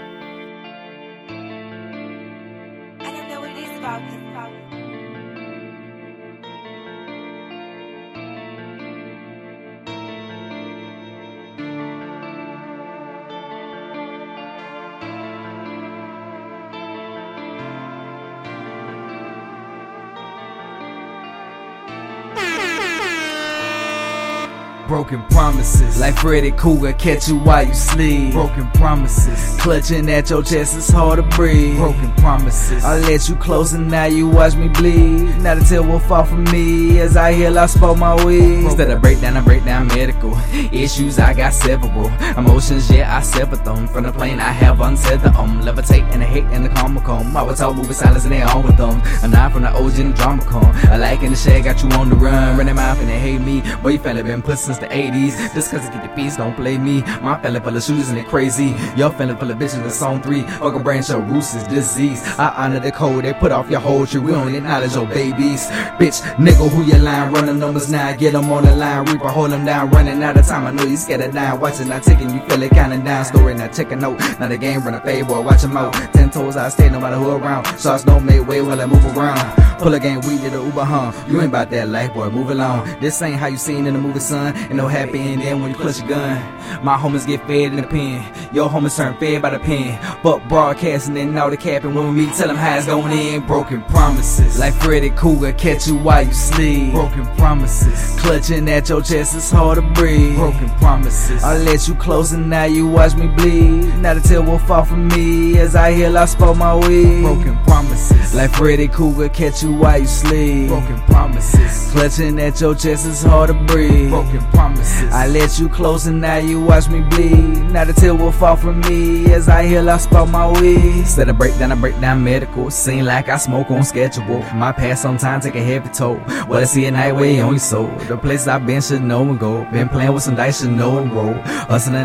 Broken 25.06 25.28
promises, 25.28 26.00
like 26.00 26.16
Freddy 26.16 26.50
Krueger, 26.50 26.92
catch 26.92 27.28
you 27.28 27.36
while 27.36 27.64
you 27.64 27.74
sleep. 27.74 28.32
Broken 28.32 28.68
promises, 28.72 29.56
clutching 29.60 30.10
at 30.10 30.28
your 30.30 30.42
chest, 30.42 30.76
it's 30.76 30.90
hard 30.90 31.18
to 31.18 31.36
breathe. 31.36 31.76
Broken 31.76 32.12
promises, 32.14 32.84
I 32.84 32.98
let 32.98 33.28
you 33.28 33.36
close 33.36 33.72
and 33.72 33.88
now 33.88 34.06
you 34.06 34.28
watch 34.28 34.56
me 34.56 34.66
bleed. 34.66 35.36
Not 35.40 35.58
a 35.58 35.64
tear 35.64 35.84
will 35.84 36.00
fall 36.00 36.24
from 36.24 36.42
me 36.50 36.98
as 36.98 37.16
I 37.16 37.32
heal, 37.34 37.56
I 37.56 37.66
spoke 37.66 37.98
my 37.98 38.16
weed. 38.24 38.64
Instead 38.64 38.90
of 38.90 39.00
breakdown, 39.00 39.36
I 39.36 39.42
break 39.42 39.64
down 39.64 39.86
medical 39.86 40.36
issues. 40.72 41.20
I 41.20 41.34
got 41.34 41.54
several 41.54 42.08
emotions, 42.36 42.90
yeah, 42.90 43.16
I 43.16 43.22
severed 43.22 43.64
them 43.64 43.86
from 43.86 44.02
the 44.02 44.12
plane. 44.12 44.40
I 44.40 44.50
have 44.50 44.80
untethered 44.80 45.34
them, 45.34 45.62
levitate 45.62 46.02
and 46.12 46.20
the 46.20 46.26
hate 46.26 46.46
and 46.46 46.64
the 46.64 46.68
karma 46.70 47.00
come. 47.02 47.36
I 47.36 47.42
was 47.42 47.60
told 47.60 47.76
moving 47.76 47.92
silence 47.92 48.24
and 48.24 48.32
they 48.32 48.42
on 48.42 48.64
with 48.64 48.76
them. 48.76 49.00
A 49.22 49.28
nine 49.28 49.52
from 49.52 49.62
the 49.62 49.68
OG 49.68 50.00
and 50.00 50.12
the 50.12 50.16
drama 50.16 50.44
come. 50.44 50.64
I 50.90 50.96
like 50.96 51.22
in 51.22 51.30
the 51.30 51.36
shade, 51.36 51.62
got 51.62 51.80
you 51.80 51.90
on 51.90 52.10
the 52.10 52.16
run, 52.16 52.58
running 52.58 52.74
mouth 52.74 52.98
and 52.98 53.08
they 53.08 53.20
hate 53.20 53.40
me. 53.40 53.62
Boy, 53.84 53.90
you 53.90 53.98
fella 54.00 54.24
been 54.24 54.42
put 54.42 54.58
since 54.58 54.78
the 54.78 54.95
80s. 54.96 55.54
Just 55.54 55.70
cause 55.70 55.86
I 55.86 55.92
get 55.92 56.02
the 56.08 56.14
beats, 56.16 56.36
don't 56.36 56.54
play 56.56 56.78
me. 56.78 57.02
My 57.20 57.40
fella 57.40 57.60
full 57.60 57.76
of 57.76 57.88
and 57.88 58.16
they 58.16 58.24
crazy. 58.24 58.74
Your 58.96 59.10
fella 59.10 59.36
full 59.36 59.50
of 59.50 59.58
bitches 59.58 59.82
in 59.82 59.90
song 59.90 60.22
three. 60.22 60.42
Fuck 60.42 60.74
a 60.74 60.80
branch 60.80 61.10
of 61.10 61.30
roots 61.30 61.54
is 61.54 61.64
disease. 61.64 62.22
I 62.38 62.48
honor 62.56 62.80
the 62.80 62.92
code, 62.92 63.24
they 63.24 63.34
put 63.34 63.52
off 63.52 63.70
your 63.70 63.80
whole 63.80 64.06
tree. 64.06 64.20
We 64.20 64.32
don't 64.32 64.54
acknowledge 64.54 64.94
your 64.94 65.06
babies. 65.06 65.66
Bitch, 65.98 66.20
nigga, 66.36 66.68
who 66.70 66.82
you 66.84 66.98
line 66.98 67.32
running 67.32 67.58
numbers 67.58 67.90
now? 67.90 68.14
Get 68.16 68.32
them 68.32 68.50
on 68.50 68.64
the 68.64 68.74
line, 68.74 69.04
Reaper, 69.06 69.28
hold 69.28 69.50
them 69.50 69.64
down, 69.64 69.90
running 69.90 70.22
out 70.22 70.36
of 70.36 70.46
time. 70.46 70.66
I 70.66 70.70
know 70.70 70.84
you 70.84 70.96
scared 70.96 71.20
of 71.20 71.32
dying. 71.32 71.60
Watching, 71.60 71.88
not 71.88 72.02
taking, 72.02 72.30
you 72.30 72.40
feel 72.48 72.62
it 72.62 72.70
counting 72.70 73.04
down. 73.04 73.24
Story, 73.24 73.54
not 73.54 73.72
checking 73.72 74.02
out. 74.02 74.18
Now 74.40 74.48
the 74.48 74.58
game 74.58 74.80
run 74.82 74.94
a 74.94 75.00
favor, 75.00 75.40
watch 75.40 75.62
them 75.62 75.76
out. 75.76 75.92
Ten 76.12 76.30
toes, 76.30 76.56
I 76.56 76.68
stay 76.68 76.88
no 76.88 77.00
matter 77.00 77.16
who 77.16 77.30
around. 77.30 77.66
Shots 77.78 78.04
don't 78.04 78.24
make 78.24 78.46
way 78.46 78.62
while 78.62 78.80
I 78.80 78.86
move 78.86 79.04
around. 79.16 79.78
Pull 79.78 79.92
a 79.94 80.00
game, 80.00 80.20
we 80.22 80.38
did 80.38 80.54
a 80.54 80.62
Uber, 80.62 80.84
huh? 80.84 81.12
You 81.28 81.40
ain't 81.40 81.48
about 81.48 81.70
that 81.70 81.88
life, 81.88 82.14
boy, 82.14 82.30
move 82.30 82.50
along. 82.50 82.98
This 83.00 83.20
ain't 83.20 83.36
how 83.36 83.46
you 83.46 83.58
seen 83.58 83.86
in 83.86 83.94
the 83.94 84.00
movie, 84.00 84.20
son. 84.20 84.56
Ain't 84.56 84.80
no 84.86 84.92
happy 84.92 85.18
ending 85.18 85.60
when 85.60 85.70
you 85.70 85.76
clutch 85.76 85.98
your 85.98 86.08
gun. 86.08 86.84
My 86.84 86.96
homies 86.96 87.26
get 87.26 87.40
fed 87.46 87.72
in 87.72 87.76
the 87.76 87.82
pen. 87.82 88.22
Your 88.54 88.68
homies 88.68 88.96
turn 88.96 89.16
fed 89.16 89.42
by 89.42 89.50
the 89.50 89.58
pen. 89.58 89.98
But 90.22 90.46
broadcasting 90.48 91.16
and 91.16 91.38
all 91.38 91.50
the 91.50 91.56
capping 91.56 91.94
when 91.94 92.14
we 92.14 92.26
tell 92.32 92.48
them 92.48 92.56
how 92.56 92.76
it's 92.76 92.86
going 92.86 93.12
in. 93.12 93.46
Broken 93.46 93.82
promises. 93.84 94.58
Like 94.58 94.74
Freddy 94.74 95.10
Krueger, 95.10 95.52
catch 95.52 95.86
you 95.86 95.96
while 95.96 96.24
you 96.24 96.32
sleep. 96.32 96.92
Broken 96.92 97.26
promises. 97.36 98.20
Clutching 98.20 98.68
at 98.68 98.88
your 98.88 99.02
chest, 99.02 99.34
it's 99.34 99.50
hard 99.50 99.76
to 99.76 99.82
breathe. 99.82 100.36
Broken 100.36 100.68
promises. 100.78 101.42
I 101.42 101.56
let 101.58 101.88
you 101.88 101.94
close 101.94 102.32
and 102.32 102.48
now 102.48 102.64
you 102.64 102.86
watch 102.86 103.14
me 103.16 103.26
bleed. 103.26 103.96
Now 103.98 104.14
the 104.14 104.20
tear 104.20 104.42
will 104.42 104.58
fall 104.58 104.84
from 104.84 105.08
me 105.08 105.58
as 105.58 105.74
I 105.74 105.92
heal, 105.92 106.16
I 106.16 106.26
spoke 106.26 106.56
my 106.56 106.74
weed. 106.76 107.22
Broken 107.22 107.56
promises. 107.64 108.34
Like 108.34 108.52
Freddy 108.52 108.88
Krueger, 108.88 109.28
catch 109.28 109.62
you 109.62 109.72
while 109.72 109.98
you 109.98 110.06
sleep. 110.06 110.68
Broken 110.68 111.00
promises. 111.02 111.90
Clutching 111.92 112.38
at 112.40 112.60
your 112.60 112.74
chest, 112.74 113.06
it's 113.06 113.22
hard 113.22 113.48
to 113.48 113.54
breathe. 113.54 114.10
Broken 114.10 114.40
promises. 114.50 114.75
I 115.12 115.26
let 115.28 115.58
you 115.58 115.68
close 115.68 116.06
and 116.06 116.20
now 116.20 116.36
you 116.36 116.60
watch 116.60 116.88
me 116.88 117.00
bleed. 117.00 117.72
Now 117.72 117.82
a 117.82 117.92
tear 117.92 118.14
will 118.14 118.32
fall 118.32 118.56
from 118.56 118.80
me 118.80 119.32
as 119.32 119.48
I 119.48 119.64
heal, 119.66 119.88
I 119.88 119.98
spoke 119.98 120.28
my 120.30 120.50
weed. 120.60 120.98
Instead 120.98 121.28
of 121.28 121.38
breakdown, 121.38 121.72
I 121.72 121.74
break 121.74 122.00
down 122.00 122.24
medical. 122.24 122.70
Seem 122.70 123.04
like 123.04 123.28
I 123.28 123.36
smoke 123.36 123.70
on 123.70 123.84
schedule. 123.84 124.42
My 124.54 124.72
past 124.72 125.02
sometimes 125.02 125.44
take 125.44 125.54
a 125.54 125.62
heavy 125.62 125.88
toll. 125.90 126.16
What 126.46 126.62
I 126.62 126.64
see 126.64 126.86
at 126.86 126.92
night 126.94 127.14
way 127.14 127.40
on 127.40 127.52
your 127.52 127.58
soul. 127.58 127.88
The 128.08 128.16
place 128.16 128.46
I've 128.48 128.66
been 128.66 128.80
should 128.80 129.02
know 129.02 129.22
and 129.22 129.38
go. 129.38 129.64
Been 129.70 129.88
playing 129.88 130.12
with 130.12 130.22
some 130.22 130.34
dice, 130.34 130.60
should 130.60 130.70
know 130.70 130.98
and 130.98 131.12
roll. 131.12 131.34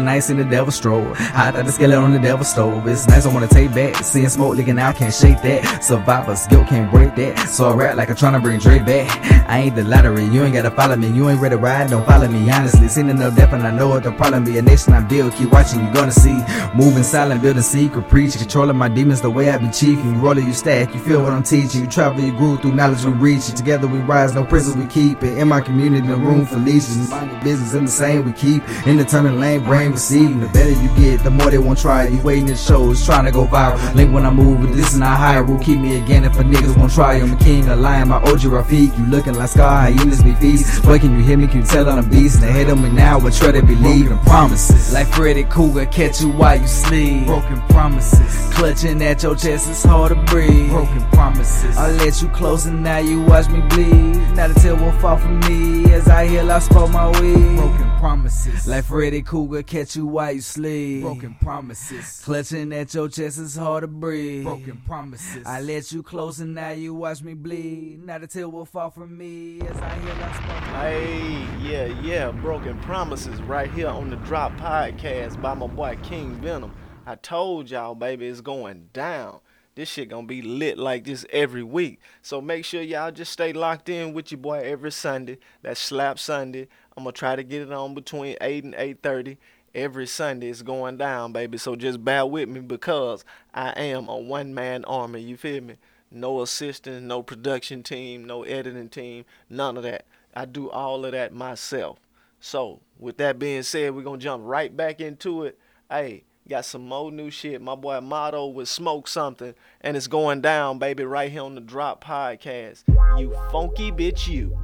Nights 0.02 0.30
in 0.30 0.38
the 0.38 0.44
devil 0.44 0.72
stroll. 0.72 1.14
Hot 1.16 1.56
at 1.56 1.66
the 1.66 1.72
skillet 1.72 1.98
on 1.98 2.12
the 2.12 2.20
devil 2.20 2.44
stove. 2.44 2.88
It's 2.88 3.08
nice, 3.08 3.26
I 3.26 3.34
wanna 3.34 3.48
take 3.48 3.74
back. 3.74 3.96
Seeing 4.04 4.30
smoke 4.30 4.56
leaking 4.58 4.80
out, 4.80 4.96
can't 4.96 5.14
shake 5.14 5.42
that. 5.42 5.84
Survivor's 5.84 6.46
guilt 6.48 6.68
can't 6.68 6.92
break 6.92 7.16
that. 7.16 7.48
So 7.48 7.70
I 7.70 7.74
rap 7.74 7.96
like 7.96 8.10
I'm 8.10 8.16
trying 8.16 8.34
to 8.34 8.40
bring 8.40 8.60
Dre 8.60 8.80
back. 8.80 9.10
I 9.50 9.60
ain't 9.60 9.76
the 9.76 9.84
lottery, 9.84 10.26
you 10.26 10.44
ain't 10.44 10.54
gotta 10.54 10.72
follow 10.72 10.96
me. 10.96 11.10
You 11.10 11.30
ain't 11.30 11.40
ready 11.40 11.56
to 11.56 11.62
ride, 11.62 11.90
don't 11.90 12.06
follow 12.06 12.28
me. 12.28 12.51
Honestly, 12.52 12.90
seen 12.90 13.10
enough 13.10 13.36
death 13.36 13.54
and 13.54 13.64
I 13.64 13.72
know 13.72 13.88
what 13.88 14.04
the 14.04 14.12
problem 14.12 14.44
be. 14.44 14.58
A 14.58 14.62
nation 14.62 14.92
I 14.94 15.00
build, 15.00 15.34
keep 15.34 15.52
watching, 15.52 15.86
you 15.86 15.94
gonna 15.94 16.12
see. 16.12 16.38
Moving 16.76 17.04
silent, 17.04 17.42
building 17.42 17.62
secret, 17.64 18.10
preaching, 18.10 18.40
controlling 18.40 18.76
my 18.76 18.90
demons 18.90 19.22
the 19.22 19.30
way 19.30 19.50
I 19.50 19.58
be 19.58 19.68
chiefing. 19.68 20.22
Rolling 20.22 20.46
you 20.48 20.54
stack, 20.54 20.94
you 20.94 21.00
feel 21.00 21.24
what 21.24 21.32
I'm 21.32 21.44
teaching. 21.44 21.82
You 21.82 21.88
travel, 21.88 22.22
you 22.22 22.34
grew 22.34 22.58
through 22.58 22.74
knowledge 22.74 23.06
we 23.06 23.14
reach. 23.14 23.48
it. 23.48 23.56
Together 23.56 23.88
we 23.88 24.00
rise, 24.00 24.34
no 24.36 24.44
prison 24.44 24.80
we 24.80 24.86
keep 24.88 25.24
it. 25.24 25.38
In 25.38 25.48
my 25.48 25.62
community, 25.62 26.06
no 26.06 26.18
room 26.18 26.46
for 26.46 26.58
leeches. 26.58 27.10
Mind 27.10 27.32
your 27.32 27.42
business 27.42 27.74
in 27.74 27.86
the 27.86 27.92
same 27.92 28.26
we 28.26 28.34
keep. 28.34 28.68
In 28.86 28.98
the 28.98 29.06
turning 29.06 29.40
lane, 29.40 29.64
brain 29.64 29.92
receiving. 29.92 30.42
The 30.42 30.48
better 30.48 30.72
you 30.72 30.90
get, 30.96 31.24
the 31.24 31.32
more 31.32 31.50
they 31.50 31.58
won't 31.58 31.80
try. 31.80 32.08
You 32.08 32.22
waiting 32.22 32.50
in 32.50 32.58
shows, 32.58 33.06
trying 33.06 33.26
to 33.26 33.32
go 33.32 33.46
viral. 33.48 33.96
Link 33.96 34.14
when 34.14 34.26
I 34.26 34.30
move, 34.30 34.60
but 34.62 34.76
this 34.76 34.92
is 34.92 35.00
not 35.00 35.18
high 35.18 35.38
rule. 35.38 35.60
Keep 35.60 35.80
me 35.80 35.98
again 35.98 36.26
if 36.26 36.38
a 36.38 36.44
niggas 36.44 36.78
won't 36.78 36.92
try. 36.92 37.14
I'm 37.14 37.32
a 37.32 37.38
king, 37.38 37.68
a 37.70 37.76
lion, 37.78 38.10
my 38.10 38.18
OG 38.18 38.42
Rafiq. 38.52 38.98
You 38.98 39.06
looking 39.06 39.36
like 39.36 39.50
Scar, 39.50 39.90
hyenas 39.90 40.22
be 40.22 40.36
feast. 40.36 40.84
Boy, 40.84 41.00
can 41.00 41.18
you 41.18 41.24
hear 41.24 41.38
me? 41.38 41.48
Can 41.48 41.62
you 41.62 41.66
tell 41.66 41.88
on 41.90 42.02
the 42.02 42.10
beast? 42.10 42.41
To 42.42 42.52
hate 42.52 42.70
on 42.70 42.82
me 42.82 42.90
now, 42.90 43.20
I 43.20 43.30
try 43.30 43.52
to 43.52 43.62
believe 43.62 44.12
in 44.12 44.18
promises. 44.20 44.94
Like 44.94 45.08
Freddy 45.08 45.44
Krueger, 45.44 45.86
catch 45.86 46.22
you 46.22 46.30
while 46.30 46.60
you 46.60 46.68
sleep. 46.68 47.28
Broken 47.28 47.62
promises. 47.70 48.54
Clutching 48.54 49.02
at 49.02 49.24
your 49.24 49.36
chest, 49.36 49.70
it's 49.70 49.84
hard 49.84 50.10
to 50.10 50.16
breathe. 50.24 50.70
Broken 50.70 51.04
promises. 51.12 51.78
I 51.78 51.92
let 51.92 52.22
you 52.22 52.30
close 52.30 52.66
and 52.66 52.84
now 52.84 52.98
you 52.98 53.22
watch 53.22 53.48
me 53.50 53.62
bleed. 53.62 54.16
Now 54.36 54.48
the 54.48 54.60
tear 54.60 54.76
will 54.76 54.92
fall 55.00 55.18
from 55.18 55.40
me 55.42 55.94
as 55.94 56.08
I 56.08 56.28
heal, 56.28 56.52
I 56.52 56.60
spoke 56.60 56.92
my 56.92 57.08
weed. 57.20 57.58
Broken 57.58 57.91
promises. 58.02 58.66
Like 58.66 58.86
Freddy 58.86 59.22
Krueger, 59.22 59.62
catch 59.62 59.96
you 59.96 60.08
while 60.08 60.32
you 60.32 60.42
sleep. 60.42 61.04
Broken 61.04 61.36
promises. 61.36 62.22
Clutching 62.26 62.74
at 62.74 62.92
your 62.96 63.08
chest, 63.08 63.38
is 63.38 63.56
hard 63.56 63.84
to 63.84 63.88
breathe. 63.88 64.44
Broken 64.44 64.82
promises. 64.88 65.46
I 65.46 65.62
let 65.62 65.92
you 65.92 66.02
close 66.02 66.40
and 66.40 66.56
now 66.56 66.72
you 66.72 66.96
watch 66.96 67.22
me 67.22 67.36
bleed. 67.36 68.04
Not 68.04 68.24
a 68.24 68.28
tear 68.28 68.50
will 68.50 68.66
fall 68.66 68.90
from 68.90 69.16
me 69.16 69.62
as 69.62 69.78
I 69.78 70.00
hear 70.00 70.14
I 70.14 70.34
spoke 70.34 70.48
my 70.48 70.90
Hey, 70.90 71.48
yeah, 71.62 72.02
yeah, 72.02 72.32
Broken 72.32 72.80
Promises 72.80 73.40
right 73.44 73.72
here 73.72 73.90
on 73.90 74.10
the 74.10 74.16
Drop 74.18 74.52
Podcast 74.54 75.40
by 75.40 75.54
my 75.54 75.68
boy 75.68 75.96
King 76.02 76.34
Venom. 76.38 76.74
I 77.06 77.16
told 77.16 77.70
y'all, 77.70 77.94
baby, 77.94 78.26
it's 78.28 78.42
going 78.42 78.90
down. 78.94 79.42
This 79.74 79.88
shit 79.88 80.10
gonna 80.10 80.28
be 80.28 80.42
lit 80.42 80.78
like 80.78 81.06
this 81.06 81.26
every 81.32 81.64
week. 81.64 82.00
So 82.22 82.42
make 82.42 82.66
sure 82.66 82.82
y'all 82.82 83.12
just 83.12 83.32
stay 83.32 83.54
locked 83.54 83.88
in 83.88 84.14
with 84.14 84.30
your 84.32 84.40
boy 84.40 84.60
every 84.60 84.92
Sunday. 84.92 85.38
That's 85.62 85.80
Slap 85.80 86.20
Sunday. 86.20 86.68
I'm 86.98 87.04
gonna 87.04 87.14
try 87.14 87.36
to 87.36 87.44
get 87.44 87.62
it 87.62 87.72
on 87.72 87.94
between 87.94 88.36
8 88.42 88.64
and 88.64 88.76
8.30. 88.76 89.38
Every 89.74 90.06
Sunday 90.06 90.50
it's 90.50 90.62
going 90.62 90.98
down, 90.98 91.32
baby. 91.32 91.58
So 91.58 91.76
just 91.76 92.04
bear 92.04 92.26
with 92.26 92.50
me 92.50 92.60
because 92.60 93.24
I 93.54 93.70
am 93.72 94.10
a 94.10 94.18
one-man 94.18 94.84
army, 94.86 95.22
you 95.22 95.38
feel 95.38 95.62
me? 95.62 95.76
No 96.12 96.42
assistants, 96.42 97.04
no 97.04 97.24
production 97.24 97.84
team, 97.84 98.26
no 98.26 98.44
editing 98.44 98.90
team, 98.90 99.24
none 99.50 99.78
of 99.78 99.84
that. 99.84 100.06
I 100.36 100.46
do 100.46 100.70
all 100.70 101.06
of 101.06 101.14
that 101.14 101.34
myself. 101.34 102.00
So, 102.42 102.82
with 103.00 103.18
that 103.18 103.40
being 103.40 103.64
said, 103.64 103.96
we're 103.96 104.02
gonna 104.02 104.18
jump 104.18 104.44
right 104.46 104.76
back 104.76 105.00
into 105.00 105.44
it. 105.44 105.58
Hey, 105.90 106.24
got 106.50 106.66
some 106.66 106.88
more 106.88 107.12
new 107.12 107.30
shit. 107.30 107.62
My 107.62 107.76
boy 107.76 108.02
Motto 108.02 108.48
with 108.48 108.68
Smoke 108.68 109.08
Something, 109.08 109.54
and 109.82 109.96
it's 109.96 110.08
going 110.08 110.42
down, 110.42 110.80
baby, 110.80 111.06
right 111.06 111.32
here 111.32 111.44
on 111.44 111.56
the 111.56 111.62
Drop 111.62 112.04
Podcast. 112.04 112.84
You 113.18 113.34
funky 113.52 113.92
bitch, 113.92 114.28
you. 114.28 114.58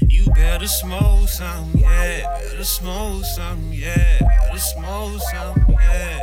You 0.01 0.25
better 0.35 0.67
smoke 0.67 1.29
some, 1.29 1.71
yeah. 1.75 2.27
Better 2.41 2.63
smoke 2.65 3.23
some, 3.23 3.71
yeah. 3.71 4.19
Better 4.19 4.59
smoke 4.59 5.21
some, 5.31 5.65
yeah. 5.69 6.19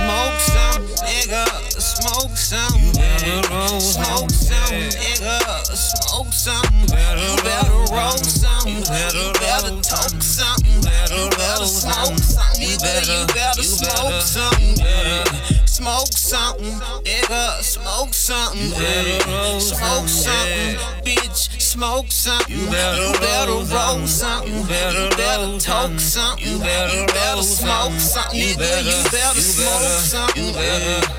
Smoke 0.00 0.40
some, 0.40 0.86
nigga. 1.04 1.44
Smoke 1.78 2.36
some. 2.36 2.80
You 2.80 2.92
better 2.92 3.52
roll 3.52 3.80
Smoke 3.80 4.30
some, 4.30 4.80
nigga. 4.96 5.40
Smoke 5.76 6.32
some. 6.32 6.64
You 6.80 7.36
better 7.42 7.92
roll 7.92 8.16
some. 8.16 8.66
You 8.66 8.80
better 8.80 9.82
talk 9.82 10.22
some. 10.22 10.56
You 10.64 10.80
better 10.80 11.66
smoke 11.66 12.16
some. 12.18 12.62
You 12.62 12.78
better, 12.78 13.12
you 13.12 13.26
better 13.26 13.62
smoke 13.62 14.22
some. 14.22 14.74
Yeah. 14.76 15.53
Smoke 15.74 16.12
something, 16.12 16.78
nigga. 17.02 17.60
Smoke 17.60 18.14
something. 18.14 18.60
You 18.60 18.70
better 18.70 19.58
Smoke 19.58 20.06
something, 20.06 20.76
bitch. 21.04 21.60
Smoke 21.60 22.12
something. 22.12 22.56
You 22.56 22.70
better 22.70 23.50
roll 23.74 24.06
something. 24.06 24.54
You 24.54 24.62
better 24.68 25.58
talk 25.58 25.98
something. 25.98 26.46
You 26.46 26.60
better 26.60 27.42
smoke 27.42 27.98
something. 27.98 28.38
Nigga, 28.38 28.84
you 28.84 29.10
better 29.10 29.40
smoke 29.40 29.98
something. 29.98 30.46
You 30.46 30.52
better. 30.52 31.13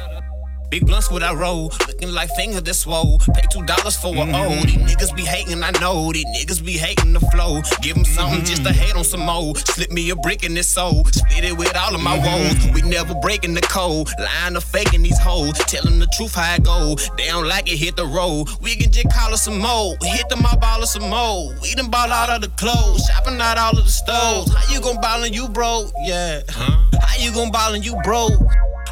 Big 0.75 0.85
blunts 0.85 1.09
what 1.09 1.23
I 1.23 1.33
roll, 1.33 1.71
looking 1.87 2.11
like 2.11 2.29
finger 2.31 2.59
that 2.59 2.73
swole. 2.73 3.17
Pay 3.33 3.47
two 3.49 3.63
dollars 3.63 3.95
for 3.95 4.13
a 4.13 4.19
O. 4.19 4.23
Mm-hmm. 4.25 4.65
These 4.65 4.75
niggas 4.75 5.15
be 5.15 5.21
hating, 5.23 5.63
I 5.63 5.71
know. 5.79 6.11
These 6.11 6.25
niggas 6.35 6.65
be 6.65 6.73
hating 6.73 7.13
the 7.13 7.21
flow. 7.31 7.61
Give 7.81 7.95
them 7.95 8.03
something 8.03 8.43
just 8.43 8.65
to 8.65 8.71
mm-hmm. 8.71 8.79
hate 8.79 8.95
on 8.97 9.05
some 9.05 9.21
more. 9.21 9.55
Slip 9.55 9.89
me 9.89 10.09
a 10.09 10.17
brick 10.17 10.43
in 10.43 10.53
this 10.53 10.67
soul. 10.67 11.05
Split 11.05 11.45
it 11.45 11.57
with 11.57 11.73
all 11.77 11.95
of 11.95 12.01
my 12.01 12.17
mm-hmm. 12.17 12.67
woes. 12.67 12.73
We 12.73 12.81
never 12.89 13.15
breaking 13.15 13.53
the 13.53 13.61
code. 13.61 14.09
Lying 14.19 14.57
or 14.57 14.59
faking 14.59 15.01
these 15.01 15.17
hoes. 15.17 15.53
Tell 15.59 15.83
them 15.83 15.99
the 15.99 16.07
truth 16.07 16.35
how 16.35 16.55
it 16.55 16.65
go. 16.65 16.95
They 17.15 17.27
don't 17.27 17.47
like 17.47 17.71
it, 17.71 17.77
hit 17.77 17.95
the 17.95 18.05
road. 18.05 18.49
We 18.59 18.75
can 18.75 18.91
just 18.91 19.09
call 19.15 19.33
us 19.33 19.43
some 19.43 19.59
more. 19.59 19.95
Hit 20.03 20.27
them 20.27 20.45
up, 20.45 20.59
ball 20.59 20.83
us 20.83 20.91
some 20.91 21.09
more. 21.09 21.55
We 21.61 21.73
done 21.75 21.89
ball 21.89 22.11
out 22.11 22.29
of 22.29 22.41
the 22.41 22.49
clothes. 22.59 23.05
Shopping 23.05 23.39
out 23.39 23.57
all 23.57 23.79
of 23.79 23.85
the 23.85 23.91
stores. 23.91 24.53
How 24.53 24.73
you 24.73 24.81
gon' 24.81 24.99
ball 24.99 25.23
and 25.23 25.33
you 25.33 25.47
broke? 25.47 25.93
Yeah. 26.03 26.41
How 26.49 27.15
you 27.17 27.31
gon' 27.31 27.49
ball 27.49 27.75
and 27.75 27.85
you 27.85 27.95
broke? 28.03 28.43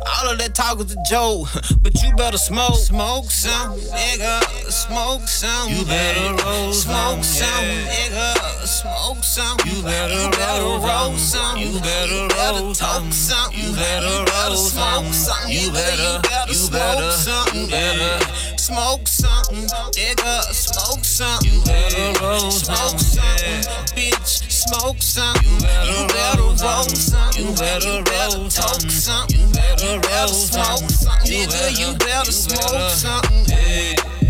All 0.06 0.32
of 0.32 0.38
that 0.40 0.56
talk 0.56 0.78
was 0.78 0.92
a 0.94 0.98
joke, 1.10 1.48
but 1.82 1.94
you 2.02 2.16
better 2.16 2.38
smoke. 2.38 2.76
Smoke 2.76 3.30
some, 3.30 3.78
nigga. 3.78 4.42
Smoke 4.72 5.28
some. 5.28 5.70
You 5.70 5.86
better 5.86 6.44
roll 6.44 6.74
Smoke 6.74 7.24
some, 7.24 7.66
nigga. 7.88 8.44
Smoke 8.66 9.24
some. 9.24 9.58
You 9.66 9.84
better, 9.84 10.30
roll 10.86 11.18
some. 11.18 11.58
You 11.58 11.80
better 11.80 12.28
roll 12.36 12.74
talk 12.74 13.12
some. 13.12 13.52
You 13.54 13.72
better 13.76 14.32
roll 14.32 14.56
smoke 14.56 15.14
some. 15.14 15.50
You 15.50 15.72
better, 15.72 16.22
you 16.52 16.70
better, 16.70 17.12
something, 17.12 17.70
yeah. 17.70 18.20
Smoke 18.58 19.08
something, 19.08 19.68
nigga. 19.96 20.42
Smoke 20.54 21.04
something. 21.04 21.52
You 21.52 21.62
better 21.66 22.24
roll 22.24 22.52
smoke 22.52 23.00
something, 23.00 23.62
bitch. 23.96 24.50
Smoke 24.50 25.02
something. 25.02 25.44
You 25.44 26.08
better 26.08 26.42
roll 26.42 26.90
something. 26.90 27.46
You 27.46 27.54
better 27.56 28.04
roll 28.12 28.50
talk 28.50 28.82
something. 28.90 29.40
You 29.40 29.48
better 29.54 29.83
smoke 29.84 30.28
something, 30.30 30.88
nigga. 31.26 31.78
You 31.78 31.96
better 31.98 32.32
smoke 32.32 32.92
something. 32.92 34.23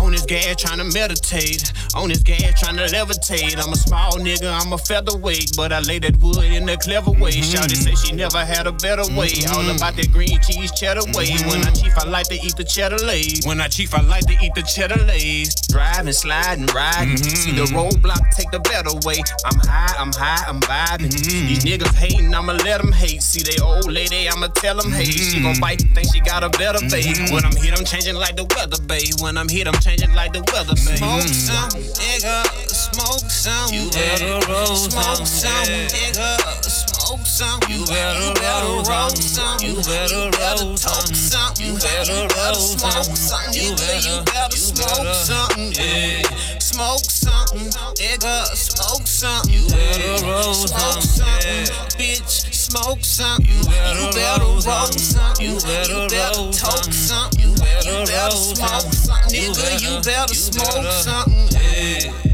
On 0.00 0.12
this 0.12 0.24
gas 0.24 0.56
to 0.62 0.84
meditate. 0.84 1.72
On 1.94 2.08
this 2.08 2.22
gas 2.22 2.60
to 2.60 2.66
levitate. 2.72 3.56
I'm 3.62 3.72
a 3.72 3.76
small 3.76 4.12
nigga, 4.12 4.50
I'm 4.50 4.72
a 4.72 4.78
featherweight. 4.78 5.52
But 5.56 5.72
I 5.72 5.80
lay 5.80 5.98
that 6.00 6.16
wood 6.22 6.42
in 6.42 6.68
a 6.68 6.76
clever 6.76 7.10
way. 7.10 7.32
Mm-hmm. 7.32 7.54
Shawty 7.54 7.76
say 7.76 7.94
she 7.94 8.14
never 8.14 8.44
had 8.44 8.66
a 8.66 8.72
better 8.72 9.04
way. 9.14 9.28
Mm-hmm. 9.28 9.54
All 9.54 9.76
about 9.76 9.96
that 9.96 10.10
green 10.10 10.40
cheese 10.40 10.72
cheddar 10.72 11.04
way. 11.12 11.28
Mm-hmm. 11.28 11.50
When 11.50 11.62
I 11.62 11.70
chief, 11.70 11.96
I 11.98 12.08
like 12.08 12.26
to 12.28 12.34
eat 12.34 12.56
the 12.56 12.64
cheddar 12.64 12.98
lays. 12.98 13.46
When 13.46 13.60
I 13.60 13.68
chief, 13.68 13.94
I 13.94 14.00
like 14.00 14.26
to 14.26 14.36
eat 14.42 14.54
the 14.54 14.62
cheddar 14.62 15.04
lays. 15.04 15.54
Driving, 15.68 16.12
sliding, 16.12 16.66
riding. 16.74 17.18
See 17.18 17.52
the 17.52 17.68
roadblock, 17.76 18.24
take 18.34 18.50
the 18.50 18.60
better 18.60 18.96
way. 19.06 19.20
I'm 19.44 19.60
high, 19.60 19.94
I'm 19.98 20.12
high, 20.12 20.44
I'm 20.48 20.60
vibing. 20.60 21.12
These 21.12 21.64
niggas 21.64 21.94
hating, 21.94 22.34
I'ma 22.34 22.54
let 22.64 22.80
them 22.80 22.92
hate. 22.92 23.22
See 23.22 23.42
they 23.42 23.62
old 23.62 23.92
lady, 23.92 24.28
I'ma 24.28 24.48
tell 24.48 24.76
them 24.80 24.90
hate. 24.90 25.12
She 25.12 25.42
gon' 25.42 25.60
bite, 25.60 25.82
think 25.94 26.08
she 26.12 26.20
got 26.20 26.42
a 26.42 26.48
better 26.50 26.80
babe. 26.88 27.30
When 27.30 27.44
I'm 27.44 27.54
hit, 27.54 27.78
I'm 27.78 27.84
changing 27.84 28.16
like 28.16 28.36
the 28.36 28.44
weather, 28.56 28.80
babe. 28.82 29.20
When 29.20 29.36
I'm 29.36 29.48
hit, 29.48 29.68
I'm 29.68 29.74
changing 29.74 29.89
like 29.98 30.32
the 30.32 30.44
weather, 30.52 30.74
mm-hmm. 30.74 31.00
babe. 31.00 31.26
Smoke 31.26 31.32
some, 31.32 31.70
nigga. 31.98 32.36
Smoke 32.68 33.30
some. 33.30 33.72
You 33.72 33.90
better 33.90 34.38
roll 34.52 34.76
Smoke 34.76 35.26
some, 35.26 35.66
nigga. 35.88 36.36
Smoke 36.62 37.26
some. 37.26 37.60
You 37.68 37.86
better, 37.86 38.36
roll 38.36 38.84
some. 39.16 39.58
You 39.60 39.76
better 39.82 40.30
roll 40.38 40.76
some. 40.76 41.54
You 41.58 41.74
better 41.78 42.28
roll 42.36 42.54
smoke 42.54 43.16
some. 43.16 43.52
You 43.52 43.74
better, 43.76 44.56
smoke 44.56 45.14
something. 45.14 45.72
Yeah. 45.72 46.22
Smoke 46.58 47.04
something, 47.04 47.70
nigga. 47.96 48.44
Smoke 48.54 49.06
something. 49.06 49.52
You 49.52 49.68
better 49.68 50.26
roll 50.26 50.54
smoke 50.54 51.02
something, 51.02 51.66
bitch. 51.96 52.49
Smoke 52.70 53.02
something. 53.02 53.46
You 53.48 53.64
better, 54.12 54.44
roll 54.44 54.60
something. 54.60 55.44
You 55.44 55.58
better, 55.58 55.92
roll 55.92 56.52
talk 56.52 56.84
something. 56.92 57.40
You 57.40 57.56
better, 57.56 57.90
roll 57.90 58.30
smoke 58.30 58.92
something, 58.92 59.40
nigga. 59.40 59.82
You 59.82 60.00
better 60.04 60.34
smoke 60.34 60.92
something. 60.92 61.48
Yeah. 61.50 62.29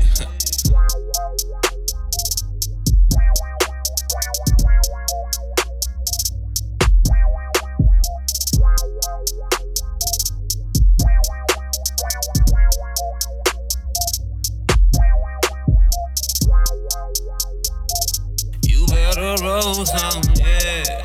Better 19.16 19.44
roll 19.44 19.87
some, 19.87 20.23
yeah. 20.37 21.02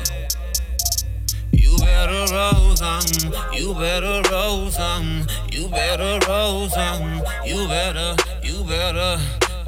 You 1.50 1.78
better 1.78 2.34
roll 2.34 2.76
some. 2.76 3.32
You 3.54 3.74
better 3.74 4.20
roll 4.30 4.70
some. 4.70 5.26
You 5.50 5.68
better 5.68 6.18
roll 6.28 6.68
some. 6.68 7.22
You 7.46 7.66
better, 7.68 8.14
you 8.42 8.64
better, 8.64 9.18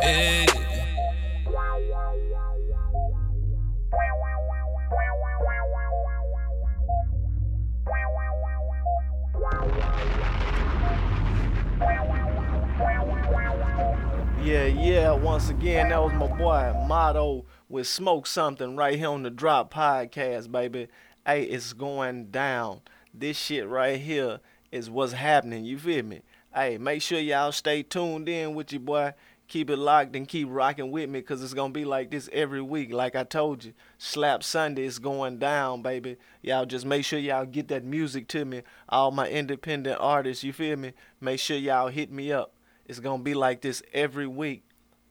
yeah. 0.03 0.64
Yeah, 14.45 14.67
yeah, 14.67 15.13
once 15.13 15.49
again, 15.49 15.89
that 15.89 16.03
was 16.03 16.13
my 16.13 16.27
boy 16.27 16.75
Motto 16.87 17.47
with 17.71 17.87
Smoke 17.87 18.27
Something 18.27 18.77
right 18.77 18.99
here 18.99 19.09
on 19.09 19.23
the 19.23 19.31
Drop 19.31 19.73
Podcast, 19.73 20.53
baby. 20.53 20.89
Hey, 21.25 21.45
it's 21.45 21.73
going 21.73 22.27
down. 22.27 22.83
This 23.15 23.39
shit 23.39 23.67
right 23.67 23.99
here 23.99 24.41
is 24.71 24.91
what's 24.91 25.15
happening. 25.15 25.65
You 25.65 25.79
feel 25.79 26.05
me? 26.05 26.21
Hey, 26.55 26.77
make 26.77 27.01
sure 27.01 27.19
y'all 27.21 27.53
stay 27.53 27.83
tuned 27.83 28.29
in 28.29 28.55
with 28.55 28.71
your 28.71 28.83
boy. 28.83 29.15
Keep 29.49 29.71
it 29.71 29.79
locked 29.79 30.15
and 30.15 30.29
keep 30.29 30.49
rocking 30.51 30.91
with 30.91 31.09
me 31.09 31.21
because 31.21 31.43
it's 31.43 31.55
going 31.55 31.73
to 31.73 31.79
be 31.79 31.87
like 31.87 32.11
this 32.11 32.29
every 32.31 32.61
week. 32.61 32.93
Like 32.93 33.17
I 33.17 33.25
told 33.25 33.65
you, 33.65 33.73
Slap 33.97 34.43
Sunday 34.43 34.85
is 34.85 34.99
going 34.99 35.39
down, 35.39 35.81
baby. 35.81 36.19
Y'all 36.43 36.67
just 36.67 36.85
make 36.85 37.07
sure 37.07 37.19
y'all 37.19 37.47
get 37.47 37.69
that 37.69 37.83
music 37.83 38.29
to 38.29 38.45
me. 38.45 38.61
All 38.91 39.11
my 39.11 39.27
independent 39.27 39.97
artists, 40.01 40.45
you 40.45 40.53
feel 40.53 40.77
me? 40.77 40.93
Make 41.19 41.41
sure 41.41 41.57
y'all 41.57 41.89
hit 41.89 42.13
me 42.13 42.31
up. 42.31 42.54
It's 42.87 43.01
to 43.01 43.19
be 43.19 43.35
like 43.35 43.63
this 43.63 43.83
every 43.93 44.27
week. 44.27 44.65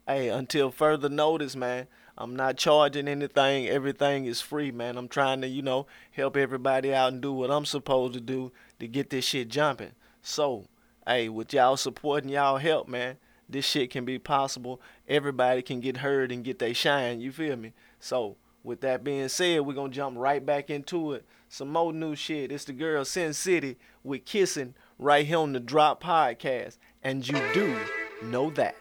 Hey, 0.08 0.30
until 0.30 0.70
further 0.70 1.10
notice, 1.10 1.56
man. 1.56 1.88
I'm 2.18 2.36
not 2.36 2.58
charging 2.58 3.08
anything. 3.08 3.68
Everything 3.68 4.26
is 4.26 4.40
free, 4.40 4.72
man. 4.72 4.98
I'm 4.98 5.08
trying 5.08 5.42
to, 5.42 5.48
you 5.48 5.62
know, 5.64 5.88
help 6.12 6.38
everybody 6.38 6.94
out 6.94 7.12
and 7.14 7.22
do 7.22 7.34
what 7.34 7.50
I'm 7.50 7.66
supposed 7.66 8.14
to 8.14 8.22
do 8.22 8.52
to 8.80 8.88
get 8.88 9.10
this 9.10 9.26
shit 9.26 9.48
jumping. 9.48 9.94
So, 10.22 10.68
hey, 11.08 11.30
with 11.30 11.54
y'all 11.54 11.78
support 11.78 12.24
and 12.24 12.32
y'all 12.32 12.58
help, 12.58 12.88
man, 12.88 13.18
this 13.50 13.66
shit 13.66 13.90
can 13.90 14.06
be 14.06 14.20
possible. 14.20 14.80
Everybody 15.08 15.64
can 15.64 15.80
get 15.80 15.98
heard 15.98 16.32
and 16.32 16.44
get 16.44 16.60
they 16.60 16.74
shine. 16.74 17.20
You 17.20 17.32
feel 17.32 17.56
me? 17.56 17.74
So, 18.00 18.38
with 18.64 18.82
that 18.82 19.04
being 19.04 19.28
said, 19.28 19.62
we're 19.62 19.74
gonna 19.74 19.90
jump 19.90 20.18
right 20.18 20.46
back 20.46 20.70
into 20.70 21.14
it. 21.14 21.26
Some 21.50 21.70
more 21.70 21.92
new 21.92 22.16
shit. 22.16 22.52
It's 22.52 22.66
the 22.66 22.74
girl 22.74 23.04
Sin 23.06 23.34
City 23.34 23.78
with 24.04 24.26
kissing 24.26 24.76
right 24.98 25.26
here 25.26 25.38
on 25.38 25.54
the 25.54 25.60
Drop 25.60 26.02
Podcast. 26.02 26.78
And 27.06 27.28
you 27.28 27.36
do 27.54 27.76
know 28.24 28.50
that. 28.52 28.78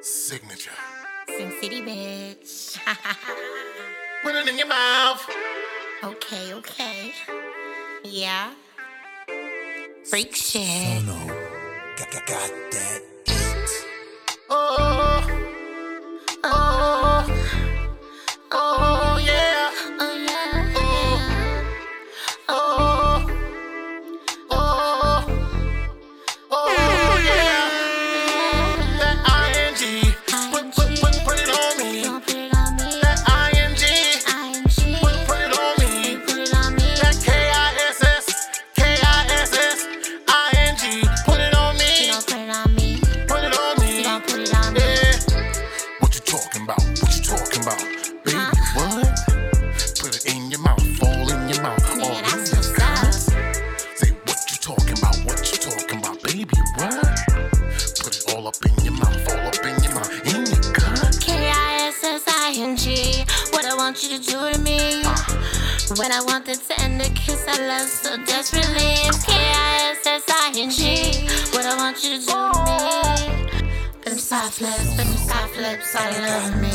Signature. 0.00 0.72
Sin 1.28 1.52
City, 1.60 1.80
bitch. 1.80 2.76
Put 4.24 4.34
it 4.34 4.48
in 4.48 4.58
your 4.58 4.66
mouth. 4.66 5.24
Okay, 6.02 6.54
okay. 6.54 7.12
Yeah. 8.02 8.52
Freak 10.04 10.34
shit. 10.34 11.04
No, 11.04 11.14
no. 11.14 11.26
Got, 11.96 12.10
got, 12.10 12.26
got 12.26 12.50
that. 12.72 13.02
Oh, 14.50 14.76
oh, 14.78 14.87
When 65.98 66.12
I 66.12 66.20
want 66.22 66.46
the 66.46 66.54
tender 66.54 67.10
kiss 67.16 67.44
I 67.48 67.66
love 67.66 67.88
so 67.88 68.16
desperately. 68.24 68.94
It's 69.02 69.24
K-I-S-S-I-N-G 69.24 70.78
What 71.52 71.66
I 71.66 71.74
want 71.76 72.04
you 72.04 72.20
to 72.20 72.24
do 72.24 72.26
to 72.26 72.36
me. 72.66 73.66
Put 73.94 74.04
them 74.04 74.18
soft 74.18 74.60
lips, 74.60 74.94
put 74.94 75.06
them 75.06 75.16
soft 75.16 75.56
lips 75.56 75.96
all 75.96 76.14
over 76.14 76.56
me. 76.58 76.70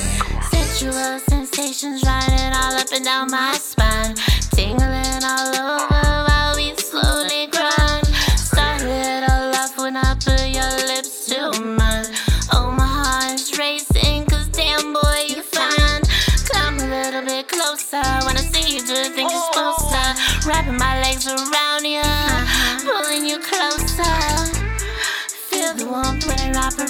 Sensual 0.51 1.19
sensations 1.19 2.03
running 2.03 2.51
all 2.53 2.73
up 2.75 2.91
and 2.91 3.05
down 3.05 3.31
my 3.31 3.53
spine. 3.53 4.13
Tingling 4.51 5.23
all 5.23 5.55
over 5.55 5.82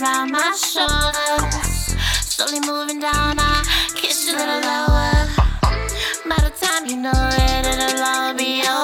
around 0.02 0.32
my 0.32 0.56
shoulders. 0.56 1.96
Slowly 2.26 2.60
moving 2.62 3.00
down, 3.00 3.38
I 3.38 3.64
kiss 3.96 4.28
you 4.28 4.36
a 4.36 4.38
little 4.38 4.62
lower. 4.62 5.28
By 6.28 6.38
the 6.42 6.52
time 6.60 6.86
you 6.88 6.98
know 6.98 7.12
it, 7.14 7.66
it'll 7.66 8.04
all 8.04 8.34
be 8.34 8.62
over. 8.62 8.83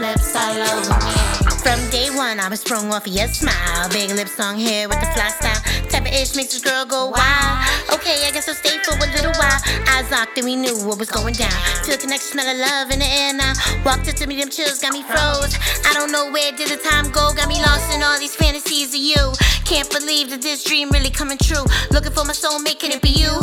Lips 0.00 0.34
all 0.36 0.56
over 0.56 0.94
me. 1.04 1.36
From 1.64 1.80
day 1.90 2.10
one, 2.10 2.38
I 2.38 2.48
was 2.48 2.60
sprung 2.60 2.92
off 2.92 3.06
of 3.06 3.12
your 3.12 3.28
smile. 3.28 3.88
Big 3.90 4.10
lips, 4.10 4.38
long 4.38 4.58
hair 4.58 4.88
with 4.88 5.00
the 5.00 5.06
fly 5.14 5.28
style. 5.28 5.60
Type 5.90 6.06
of 6.06 6.12
ish 6.12 6.36
makes 6.36 6.56
a 6.56 6.62
girl 6.62 6.84
go 6.84 7.10
wild. 7.10 7.66
Okay, 7.92 8.26
I 8.26 8.30
guess 8.32 8.48
I'll 8.48 8.54
stay 8.54 8.78
for 8.84 8.94
a 8.94 9.08
little 9.10 9.34
while. 9.34 9.60
Eyes 9.90 10.10
locked 10.10 10.38
and 10.38 10.46
we 10.46 10.54
knew 10.56 10.76
what 10.86 10.98
was 10.98 11.10
going 11.10 11.34
down. 11.34 11.50
Feel 11.82 11.98
connection, 11.98 12.38
smell 12.38 12.46
of 12.46 12.58
love 12.58 12.90
in 12.90 13.00
the 13.00 13.06
air 13.06 13.34
now. 13.34 13.52
Walked 13.84 14.08
up 14.08 14.14
to 14.16 14.26
me, 14.26 14.36
them 14.38 14.50
chills 14.50 14.80
got 14.80 14.92
me 14.92 15.02
froze. 15.02 15.58
I 15.86 15.92
don't 15.94 16.12
know 16.12 16.30
where 16.30 16.52
did 16.52 16.70
the 16.70 16.76
time 16.76 17.10
go. 17.10 17.32
Got 17.34 17.48
me 17.48 17.58
lost 17.58 17.92
in 17.94 18.02
all 18.02 18.18
these 18.18 18.34
fantasies 18.34 18.94
of 18.94 19.00
you. 19.00 19.32
Can't 19.64 19.90
believe 19.90 20.30
that 20.30 20.42
this 20.42 20.62
dream 20.62 20.90
really 20.90 21.10
coming 21.10 21.38
true. 21.38 21.64
Looking 21.90 22.12
for 22.12 22.24
my 22.24 22.32
soulmate, 22.32 22.78
can 22.78 22.92
it 22.92 23.02
be 23.02 23.10
you? 23.10 23.34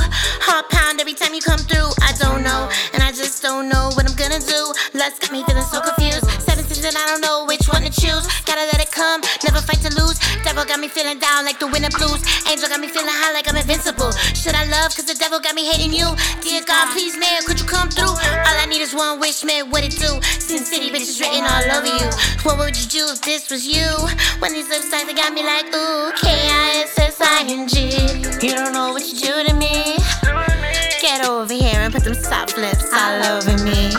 Heart 0.48 0.70
pound 0.70 1.02
every 1.02 1.14
time 1.14 1.34
you 1.34 1.42
come 1.42 1.60
through. 1.60 1.92
I 2.00 2.16
don't 2.16 2.44
know, 2.44 2.70
and 2.94 3.04
I 3.04 3.12
just 3.12 3.44
don't 3.44 3.68
know 3.68 3.92
what 3.96 4.08
I'm 4.08 4.16
gonna 4.16 4.40
do. 4.40 4.72
Lust 4.96 5.20
got 5.20 5.32
me 5.32 5.44
feeling 5.44 5.68
so 5.68 5.82
confused. 5.82 6.33
And 6.94 7.02
I 7.02 7.10
don't 7.10 7.26
know 7.26 7.46
which 7.50 7.66
one 7.74 7.82
to 7.82 7.90
choose. 7.90 8.22
Gotta 8.46 8.70
let 8.70 8.78
it 8.78 8.92
come, 8.92 9.26
never 9.42 9.58
fight 9.66 9.82
to 9.82 9.90
lose. 9.98 10.22
Devil 10.46 10.64
got 10.64 10.80
me 10.80 10.88
feeling 10.88 11.18
down 11.18 11.44
like 11.44 11.58
the 11.58 11.66
winter 11.66 11.90
blues. 11.90 12.22
Angel 12.46 12.70
got 12.70 12.80
me 12.80 12.86
feeling 12.86 13.10
high 13.10 13.34
like 13.34 13.50
I'm 13.50 13.58
invincible. 13.58 14.12
Should 14.38 14.54
I 14.54 14.70
love? 14.70 14.94
Cause 14.94 15.10
the 15.10 15.18
devil 15.18 15.40
got 15.40 15.56
me 15.56 15.66
hating 15.66 15.90
you. 15.90 16.14
Dear 16.46 16.62
God, 16.62 16.94
please, 16.94 17.18
man, 17.18 17.42
could 17.50 17.58
you 17.60 17.66
come 17.66 17.90
through? 17.90 18.14
All 18.14 18.58
I 18.62 18.68
need 18.70 18.86
is 18.86 18.94
one 18.94 19.20
wish, 19.20 19.44
man, 19.44 19.72
what 19.72 19.84
it 19.84 19.98
do? 19.98 20.22
Sin 20.38 20.62
City 20.62 20.94
bitches 20.94 21.18
written 21.18 21.42
all 21.42 21.66
over 21.82 21.90
you. 21.90 22.10
What 22.46 22.62
would 22.62 22.78
you 22.78 22.86
do 22.86 23.10
if 23.10 23.26
this 23.26 23.50
was 23.50 23.66
you? 23.66 23.90
When 24.38 24.54
these 24.54 24.70
lips 24.70 24.92
like 24.94 25.10
they 25.10 25.18
got 25.18 25.34
me 25.34 25.42
like, 25.42 25.74
ooh, 25.74 26.14
K-I-S-S-I-N-G. 26.22 27.74
You 28.46 28.54
don't 28.54 28.70
know 28.70 28.94
what 28.94 29.02
you 29.02 29.18
do 29.18 29.50
to 29.50 29.54
me. 29.58 29.98
Get 31.02 31.26
over 31.26 31.54
here 31.58 31.82
and 31.82 31.92
put 31.92 32.04
them 32.04 32.14
soft 32.14 32.56
lips 32.56 32.86
all 32.94 33.18
over 33.34 33.58
me. 33.66 33.98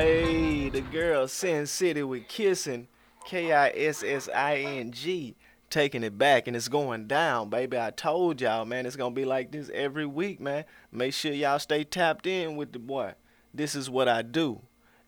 Hey, 0.00 0.70
the 0.70 0.80
girl 0.80 1.28
Sin 1.28 1.66
City 1.66 2.02
with 2.02 2.26
kissing, 2.26 2.88
K 3.26 3.52
I 3.52 3.68
S 3.68 4.02
S 4.02 4.30
I 4.34 4.56
N 4.56 4.92
G, 4.92 5.36
taking 5.68 6.02
it 6.02 6.16
back 6.16 6.46
and 6.46 6.56
it's 6.56 6.68
going 6.68 7.06
down, 7.06 7.50
baby. 7.50 7.78
I 7.78 7.90
told 7.90 8.40
y'all, 8.40 8.64
man, 8.64 8.86
it's 8.86 8.96
gonna 8.96 9.14
be 9.14 9.26
like 9.26 9.52
this 9.52 9.70
every 9.74 10.06
week, 10.06 10.40
man. 10.40 10.64
Make 10.90 11.12
sure 11.12 11.32
y'all 11.32 11.58
stay 11.58 11.84
tapped 11.84 12.26
in 12.26 12.56
with 12.56 12.72
the 12.72 12.78
boy. 12.78 13.12
This 13.52 13.74
is 13.74 13.90
what 13.90 14.08
I 14.08 14.22
do. 14.22 14.62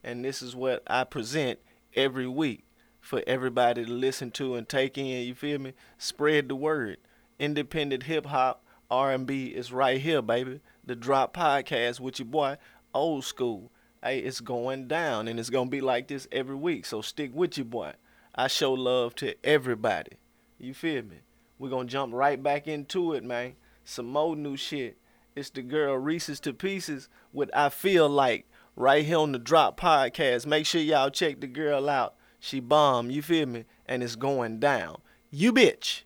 and 0.05 0.23
this 0.23 0.43
is 0.43 0.55
what 0.55 0.83
I 0.87 1.05
present 1.05 1.59
every 1.95 2.29
week 2.29 2.67
for 3.01 3.23
everybody 3.27 3.87
to 3.87 3.91
listen 3.91 4.31
to 4.33 4.57
and 4.57 4.69
take 4.69 4.99
in. 4.99 5.27
You 5.27 5.35
feel 5.35 5.59
me? 5.59 5.73
Spread 5.97 6.51
the 6.51 6.55
word. 6.55 6.99
Independent 7.39 8.03
hip 8.03 8.27
hop, 8.27 8.63
R&B 8.91 9.47
is 9.47 9.73
right 9.73 10.03
here, 10.03 10.21
baby. 10.21 10.61
The 10.85 10.95
Drop 10.97 11.35
Podcast 11.35 11.99
with 11.99 12.19
your 12.19 12.27
boy, 12.27 12.59
Old 12.93 13.25
School. 13.25 13.71
Hey, 14.05 14.19
it's 14.19 14.41
going 14.41 14.89
down, 14.89 15.29
and 15.29 15.39
it's 15.39 15.49
gonna 15.49 15.71
be 15.71 15.81
like 15.81 16.09
this 16.09 16.27
every 16.33 16.57
week. 16.57 16.87
So 16.87 17.03
stick 17.03 17.31
with 17.33 17.57
you, 17.57 17.65
boy. 17.65 17.93
I 18.35 18.49
show 18.49 18.73
love 18.73 19.15
to 19.17 19.37
everybody. 19.47 20.17
You 20.59 20.75
feel 20.75 21.05
me? 21.05 21.19
We're 21.57 21.71
gonna 21.71 21.89
jump 21.89 22.13
right 22.13 22.43
back 22.43 22.67
into 22.67 23.13
it, 23.13 23.23
man. 23.23 23.55
Some 23.85 24.07
more 24.07 24.35
new 24.35 24.57
shit. 24.57 24.99
It's 25.37 25.51
the 25.51 25.63
girl 25.63 25.97
Reese's 25.97 26.41
to 26.41 26.53
Pieces 26.53 27.09
with 27.33 27.49
I 27.55 27.69
Feel 27.69 28.09
Like 28.09 28.47
right 28.75 29.05
here 29.05 29.19
on 29.19 29.31
the 29.31 29.39
Drop 29.39 29.79
Podcast. 29.79 30.47
Make 30.47 30.67
sure 30.67 30.81
y'all 30.81 31.11
check 31.11 31.41
the 31.41 31.47
girl 31.47 31.89
out. 31.89 32.17
She 32.41 32.59
bomb, 32.59 33.09
you 33.09 33.23
feel 33.23 33.47
me? 33.47 33.67
And 33.87 34.03
it's 34.03 34.17
going 34.17 34.59
down. 34.59 35.01
You 35.31 35.53
bitch. 35.53 36.03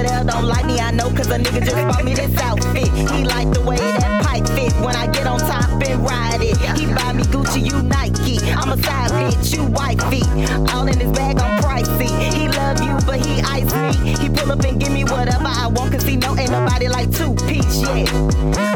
Over 0.00 0.08
there 0.08 0.24
don't 0.24 0.44
like 0.44 0.66
me, 0.66 0.78
I 0.78 0.90
know, 0.90 1.10
cause 1.10 1.28
a 1.30 1.38
nigga 1.38 1.64
just 1.64 1.76
bought 1.76 2.04
me 2.04 2.14
this 2.14 2.36
outfit. 2.38 2.88
He 3.12 3.24
like 3.24 3.50
the 3.52 3.62
way 3.62 3.76
that 3.76 4.22
pipe 4.24 4.46
fit 4.48 4.72
when 4.84 4.96
I 4.96 5.06
get 5.06 5.26
on 5.26 5.38
top 5.40 5.68
and 5.82 6.02
ride 6.02 6.40
it. 6.40 6.56
He 6.78 6.86
buy 6.86 7.12
me 7.12 7.22
Gucci, 7.24 7.64
you 7.64 7.82
Nike. 7.82 8.38
I'm 8.52 8.70
a 8.70 8.82
side 8.82 9.10
bitch, 9.10 9.54
you 9.54 9.64
white 9.64 10.00
feet. 10.10 10.28
All 10.72 10.86
in 10.86 10.98
his 10.98 11.12
bag, 11.12 11.38
I'm 11.38 11.62
pricey. 11.62 12.10
He 12.32 12.48
love 12.48 12.80
you, 12.82 12.96
but 13.06 13.24
he 13.24 13.40
ice 13.42 13.72
me. 13.74 14.16
He 14.16 14.28
pull 14.28 14.52
up 14.52 14.64
and 14.64 14.80
give 14.80 14.92
me 14.92 15.04
whatever 15.04 15.46
I 15.46 15.66
want, 15.66 15.92
cause 15.92 16.04
he 16.04 16.16
know 16.16 16.36
ain't 16.36 16.50
nobody 16.50 16.88
like 16.88 17.10
two 17.12 17.34
piece, 17.46 17.82
yeah. 17.82 18.08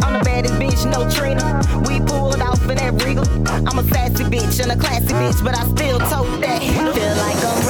I'm 0.04 0.12
the 0.14 0.22
baddest 0.24 0.54
bitch, 0.54 0.84
no 0.90 1.08
Trina. 1.10 1.62
We 1.88 2.00
pulled 2.00 2.40
off 2.40 2.62
in 2.68 2.76
that 2.76 3.02
regal. 3.04 3.24
I'm 3.68 3.78
a 3.78 3.84
sassy 3.84 4.24
bitch 4.24 4.62
and 4.62 4.72
a 4.72 4.76
classy 4.76 5.14
bitch, 5.14 5.42
but 5.42 5.56
I 5.56 5.64
still 5.74 5.98
tote 5.98 6.40
that. 6.42 6.60
Feel 6.94 7.14
like 7.24 7.40
I'm 7.44 7.63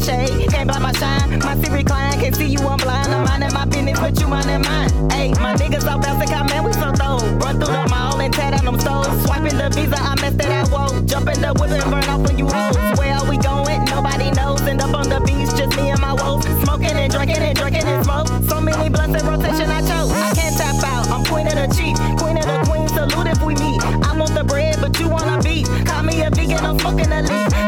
throwing 0.00 0.28
shade, 0.28 0.50
can't 0.50 0.68
buy 0.68 0.78
my 0.78 0.92
shine. 0.92 1.38
My 1.40 1.54
seat 1.56 1.72
recline, 1.72 2.12
can't 2.20 2.34
see 2.34 2.46
you, 2.46 2.58
I'm 2.60 2.76
blind. 2.78 3.12
I'm 3.12 3.24
minding 3.24 3.52
my 3.52 3.64
business, 3.64 3.98
but 3.98 4.18
you 4.20 4.26
minding 4.26 4.62
mine. 4.62 5.10
Hey, 5.10 5.32
my 5.34 5.54
niggas 5.54 5.86
all 5.90 6.00
bouncing, 6.00 6.30
man, 6.30 6.64
we 6.64 6.72
so 6.72 6.92
throw. 6.92 7.18
Run 7.38 7.58
through 7.58 7.72
the 7.72 7.86
mall 7.90 8.20
and 8.20 8.32
tear 8.32 8.50
down 8.50 8.64
them 8.64 8.78
stores. 8.78 9.08
Swiping 9.24 9.56
the 9.56 9.70
visa, 9.70 9.96
I 9.98 10.14
messed 10.20 10.38
that 10.38 10.50
at 10.50 10.68
whoa. 10.68 11.02
Jump 11.04 11.28
in 11.28 11.40
the 11.40 11.52
whip 11.54 11.70
and 11.70 11.90
burn 11.90 12.04
off 12.04 12.20
when 12.26 12.38
you 12.38 12.46
hoes. 12.46 12.76
Where 12.98 13.14
are 13.14 13.28
we 13.28 13.36
going? 13.38 13.84
Nobody 13.86 14.30
knows. 14.30 14.62
End 14.62 14.80
up 14.80 14.94
on 14.94 15.08
the 15.08 15.20
beach, 15.20 15.50
just 15.56 15.76
me 15.76 15.90
and 15.90 16.00
my 16.00 16.14
woes. 16.14 16.44
Smoking 16.62 16.96
and 16.96 17.12
drinking 17.12 17.42
and 17.42 17.56
drinking 17.56 17.84
and 17.84 18.04
smoke. 18.04 18.28
So 18.48 18.60
many 18.60 18.88
blunts 18.88 19.20
in 19.20 19.26
rotation, 19.26 19.70
I 19.70 19.80
choke. 19.80 20.10
I 20.12 20.30
can't 20.34 20.56
tap 20.56 20.82
out. 20.84 21.08
I'm 21.10 21.24
queen 21.24 21.46
of 21.46 21.54
the 21.54 21.68
cheap, 21.74 21.96
queen 22.18 22.36
of 22.38 22.46
the 22.46 22.58
queen. 22.68 22.88
Salute 22.88 23.28
if 23.28 23.42
we 23.42 23.54
meet. 23.54 23.82
I 24.04 24.16
want 24.16 24.34
the 24.34 24.44
bread, 24.44 24.76
but 24.80 24.98
you 25.00 25.08
wanna 25.08 25.42
beat. 25.42 25.66
Call 25.86 26.02
me 26.02 26.22
a 26.22 26.30
vegan, 26.30 26.64
I'm 26.64 26.78
smoking 26.78 27.10
a 27.12 27.22
leaf. 27.22 27.67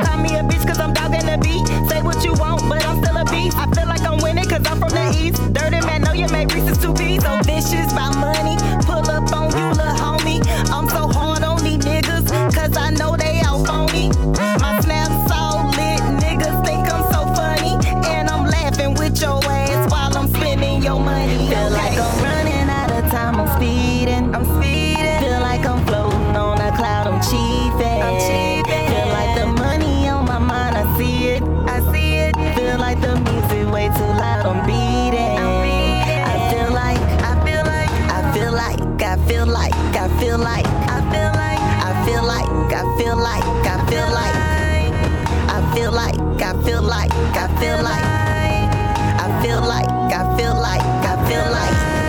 East. 5.14 5.52
Dirty 5.52 5.80
man, 5.86 6.02
know 6.02 6.12
you 6.12 6.28
made 6.28 6.52
Reese's 6.52 6.78
two 6.78 6.92
beats. 6.94 7.24
So 7.24 7.38
vicious 7.44 7.92
about 7.92 8.16
money. 8.16 8.56
Pull 8.84 9.08
up 9.10 9.32
on 9.32 9.50
you, 9.56 9.68
little 9.70 9.96
homie. 10.04 10.40
I'm 10.70 10.88
so 10.88 11.08
hard 11.08 11.42
on 11.42 11.62
these 11.62 11.84
niggas, 11.84 12.26
cause 12.54 12.76
I 12.76 12.90
know 12.90 13.16
they 13.16 13.40
all 13.42 13.64
phony. 13.64 14.08
My 14.60 14.80
snap's 14.80 15.32
all 15.32 15.66
lit, 15.78 16.00
niggas 16.22 16.64
think 16.64 16.92
I'm 16.92 17.04
so 17.12 17.22
funny. 17.34 17.74
And 18.08 18.28
I'm 18.28 18.46
laughing 18.46 18.94
with 18.94 19.20
your 19.20 19.40
ass 19.44 19.90
while 19.90 20.16
I'm 20.16 20.28
spending 20.28 20.82
your 20.82 21.00
money. 21.00 21.59
Like, 43.30 43.44
I 43.66 43.86
feel 43.88 44.10
like, 44.10 44.38
I 45.56 45.74
feel 45.74 45.92
like, 45.92 46.18
I 46.42 46.52
feel 46.64 46.82
like, 46.82 47.12
I 47.12 47.46
feel 47.60 47.82
like, 47.82 48.04
I 49.24 49.42
feel 49.42 49.60
like, 49.60 49.88
I 49.88 50.36
feel 50.36 50.54
like, 50.54 50.82
I 50.82 51.28
feel 51.28 51.52
like. 51.52 51.99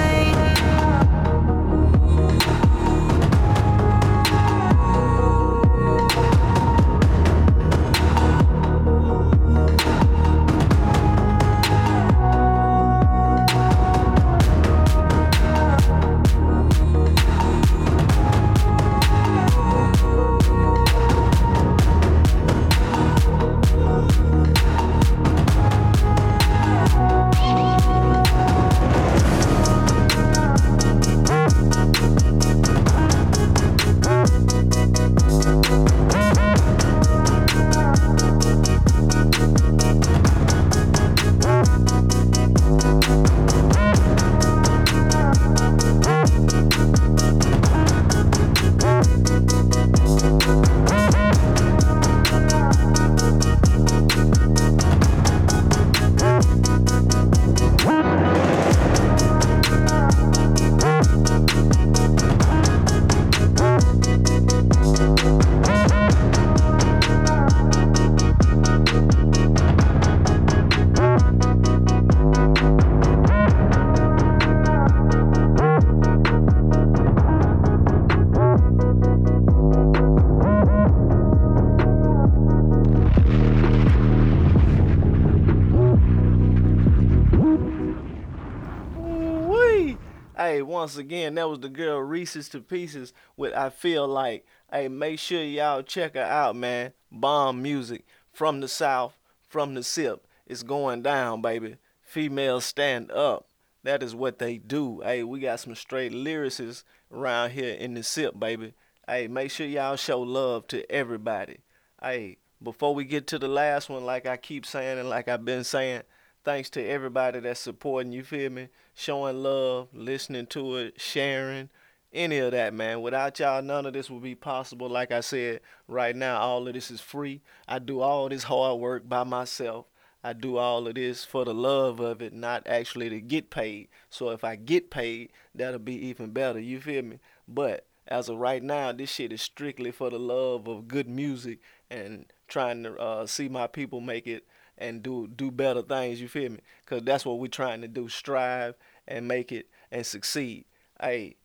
Hey, 90.43 90.63
once 90.63 90.97
again, 90.97 91.36
that 91.36 91.47
was 91.47 91.60
the 91.60 91.69
girl 91.69 91.99
Reese's 91.99 92.49
to 92.49 92.62
Pieces 92.62 93.13
with 93.38 93.54
I 93.54 93.69
Feel 93.69 94.08
Like. 94.08 94.43
Hey, 94.73 94.88
make 94.88 95.19
sure 95.19 95.43
y'all 95.43 95.84
check 95.84 96.15
her 96.15 96.23
out, 96.23 96.56
man. 96.56 96.93
Bomb 97.12 97.62
music 97.62 98.08
from 98.34 98.60
the 98.60 98.67
South, 98.67 99.15
from 99.47 99.75
the 99.75 99.84
SIP. 99.84 100.25
It's 100.47 100.63
going 100.63 101.04
down, 101.04 101.43
baby. 101.43 101.75
Females 102.01 102.65
stand 102.65 103.12
up. 103.12 103.49
That 103.84 104.01
is 104.01 104.15
what 104.15 104.39
they 104.39 104.58
do. 104.58 105.01
Hey, 105.01 105.21
we 105.21 105.41
got 105.41 105.60
some 105.60 105.75
straight 105.75 106.12
lyricists 106.12 106.86
around 107.12 107.51
here 107.51 107.75
in 107.75 107.93
the 107.93 108.01
SIP, 108.01 108.39
baby. 108.39 108.73
Hey, 109.08 109.27
make 109.27 109.51
sure 109.51 109.67
y'all 109.67 109.95
show 109.95 110.21
love 110.21 110.65
to 110.69 110.91
everybody. 110.91 111.60
Hey, 112.01 112.38
before 112.63 112.95
we 112.95 113.04
get 113.04 113.27
to 113.27 113.38
the 113.38 113.47
last 113.47 113.89
one, 113.89 114.06
like 114.06 114.25
I 114.25 114.38
keep 114.38 114.65
saying 114.65 114.97
and 114.97 115.08
like 115.08 115.27
I've 115.27 115.45
been 115.45 115.63
saying, 115.63 116.01
thanks 116.43 116.69
to 116.71 116.86
everybody 116.86 117.39
that's 117.39 117.60
supporting, 117.60 118.12
you 118.12 118.23
feel 118.23 118.49
me? 118.49 118.69
Showing 118.93 119.41
love, 119.41 119.89
listening 119.93 120.47
to 120.47 120.77
it, 120.77 120.99
sharing, 120.99 121.69
any 122.13 122.39
of 122.39 122.51
that, 122.51 122.73
man. 122.73 123.01
Without 123.01 123.39
y'all, 123.39 123.62
none 123.62 123.86
of 123.86 123.93
this 123.93 124.10
would 124.10 124.23
be 124.23 124.36
possible. 124.36 124.89
Like 124.89 125.12
I 125.12 125.21
said, 125.21 125.62
right 125.88 126.15
now, 126.15 126.39
all 126.39 126.67
of 126.67 126.73
this 126.73 126.91
is 126.91 127.01
free. 127.01 127.41
I 127.67 127.80
do 127.80 128.01
all 128.01 128.27
this 128.30 128.43
hard 128.43 128.80
work 128.80 129.08
by 129.08 129.23
myself. 129.23 129.86
I 130.23 130.34
do 130.34 130.58
all 130.58 130.88
of 130.88 130.95
this 130.95 131.25
for 131.25 131.45
the 131.45 131.54
love 131.54 131.99
of 131.99 132.21
it, 132.21 132.34
not 132.34 132.67
actually 132.67 133.10
to 133.10 133.21
get 133.21 133.49
paid. 133.49 133.88
So 134.10 134.30
if 134.30 134.43
I 134.43 134.56
get 134.56 134.91
paid, 134.91 135.32
that'll 135.56 135.80
be 135.80 135.95
even 136.08 136.32
better. 136.32 136.60
You 136.60 136.80
feel 136.80 137.04
me? 137.04 137.19
But 137.47 137.88
as 138.08 138.30
of 138.30 138.38
right 138.38 138.62
now, 138.62 138.91
this 138.91 139.10
shit 139.10 139.32
is 139.32 139.41
strictly 139.41 139.91
for 139.91 140.10
the 140.10 140.19
love 140.19 140.67
of 140.67 140.88
good 140.88 141.08
music 141.08 141.60
and 141.89 142.25
trying 142.47 142.84
to 142.84 142.95
uh, 142.97 143.25
see 143.25 143.49
my 143.49 143.67
people 143.67 143.99
make 144.01 144.27
it 144.27 144.45
and 144.82 145.02
do 145.04 145.28
do 145.28 145.52
better 145.52 145.82
things. 145.82 146.20
You 146.20 146.28
feel 146.28 146.52
me? 146.52 146.60
Cause 146.86 147.02
that's 147.04 147.26
what 147.26 147.39
we're 147.39 147.48
trying 147.48 147.82
to 147.82 147.88
do: 147.88 148.10
strive 148.10 148.76
and 149.08 149.28
make 149.28 149.52
it 149.52 149.67
and 149.91 150.06
succeed. 150.06 150.65
Hey, 151.00 151.36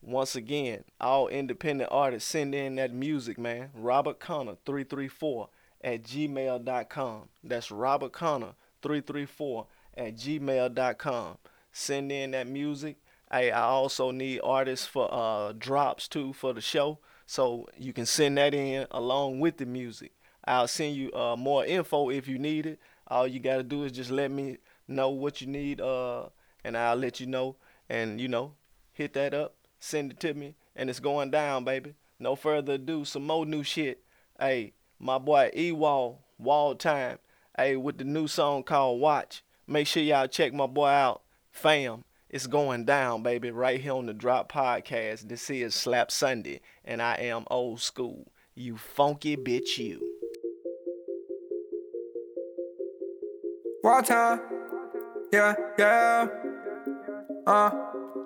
once 0.00 0.36
again, 0.36 0.84
all 1.00 1.28
independent 1.28 1.90
artists 1.92 2.30
send 2.30 2.54
in 2.54 2.76
that 2.76 2.92
music, 2.92 3.38
man. 3.38 3.70
Robert 3.74 4.20
Connor 4.20 4.56
three 4.64 4.84
three 4.84 5.08
four 5.08 5.48
at 5.84 6.02
gmail.com. 6.02 7.28
That's 7.44 7.70
Robert 7.70 8.12
Connor 8.12 8.54
334 8.82 9.66
at 9.96 10.16
gmail.com. 10.16 11.38
Send 11.72 12.10
in 12.10 12.30
that 12.32 12.46
music. 12.46 12.96
Hey, 13.30 13.50
I 13.50 13.62
also 13.62 14.10
need 14.10 14.40
artists 14.42 14.86
for 14.86 15.08
uh, 15.12 15.52
drops 15.52 16.08
too 16.08 16.32
for 16.32 16.52
the 16.52 16.60
show. 16.60 16.98
So 17.26 17.68
you 17.76 17.92
can 17.92 18.06
send 18.06 18.38
that 18.38 18.54
in 18.54 18.86
along 18.90 19.40
with 19.40 19.56
the 19.56 19.66
music. 19.66 20.12
I'll 20.46 20.68
send 20.68 20.96
you 20.96 21.12
uh, 21.12 21.36
more 21.36 21.64
info 21.64 22.10
if 22.10 22.28
you 22.28 22.38
need 22.38 22.66
it. 22.66 22.78
All 23.08 23.26
you 23.26 23.40
got 23.40 23.56
to 23.56 23.62
do 23.62 23.84
is 23.84 23.92
just 23.92 24.10
let 24.10 24.30
me 24.30 24.58
know 24.88 25.10
what 25.10 25.40
you 25.40 25.46
need, 25.46 25.80
uh, 25.80 26.26
and 26.64 26.76
I'll 26.76 26.96
let 26.96 27.20
you 27.20 27.26
know. 27.26 27.56
And, 27.88 28.20
you 28.20 28.28
know, 28.28 28.54
hit 28.92 29.12
that 29.14 29.34
up, 29.34 29.54
send 29.78 30.12
it 30.12 30.20
to 30.20 30.34
me, 30.34 30.54
and 30.74 30.88
it's 30.88 31.00
going 31.00 31.30
down, 31.30 31.64
baby. 31.64 31.94
No 32.18 32.36
further 32.36 32.74
ado, 32.74 33.04
some 33.04 33.26
more 33.26 33.44
new 33.44 33.62
shit. 33.62 34.02
Hey, 34.38 34.72
my 34.98 35.18
boy 35.18 35.50
Ewall, 35.54 36.20
Wall 36.38 36.74
Time, 36.74 37.18
hey, 37.56 37.76
with 37.76 37.98
the 37.98 38.04
new 38.04 38.26
song 38.26 38.62
called 38.62 39.00
Watch. 39.00 39.42
Make 39.66 39.86
sure 39.86 40.02
y'all 40.02 40.26
check 40.26 40.52
my 40.52 40.66
boy 40.66 40.88
out, 40.88 41.22
fam. 41.50 42.04
It's 42.30 42.46
going 42.46 42.84
down, 42.84 43.22
baby, 43.22 43.50
right 43.50 43.80
here 43.80 43.92
on 43.92 44.06
the 44.06 44.14
Drop 44.14 44.50
Podcast. 44.50 45.28
This 45.28 45.48
is 45.50 45.74
Slap 45.74 46.10
Sunday, 46.10 46.60
and 46.84 47.00
I 47.00 47.14
am 47.14 47.44
old 47.50 47.80
school. 47.80 48.32
You 48.54 48.76
funky 48.76 49.36
bitch, 49.36 49.78
you. 49.78 50.03
Time, 53.84 54.40
yeah, 55.30 55.54
yeah. 55.78 56.26
Uh, 57.46 57.70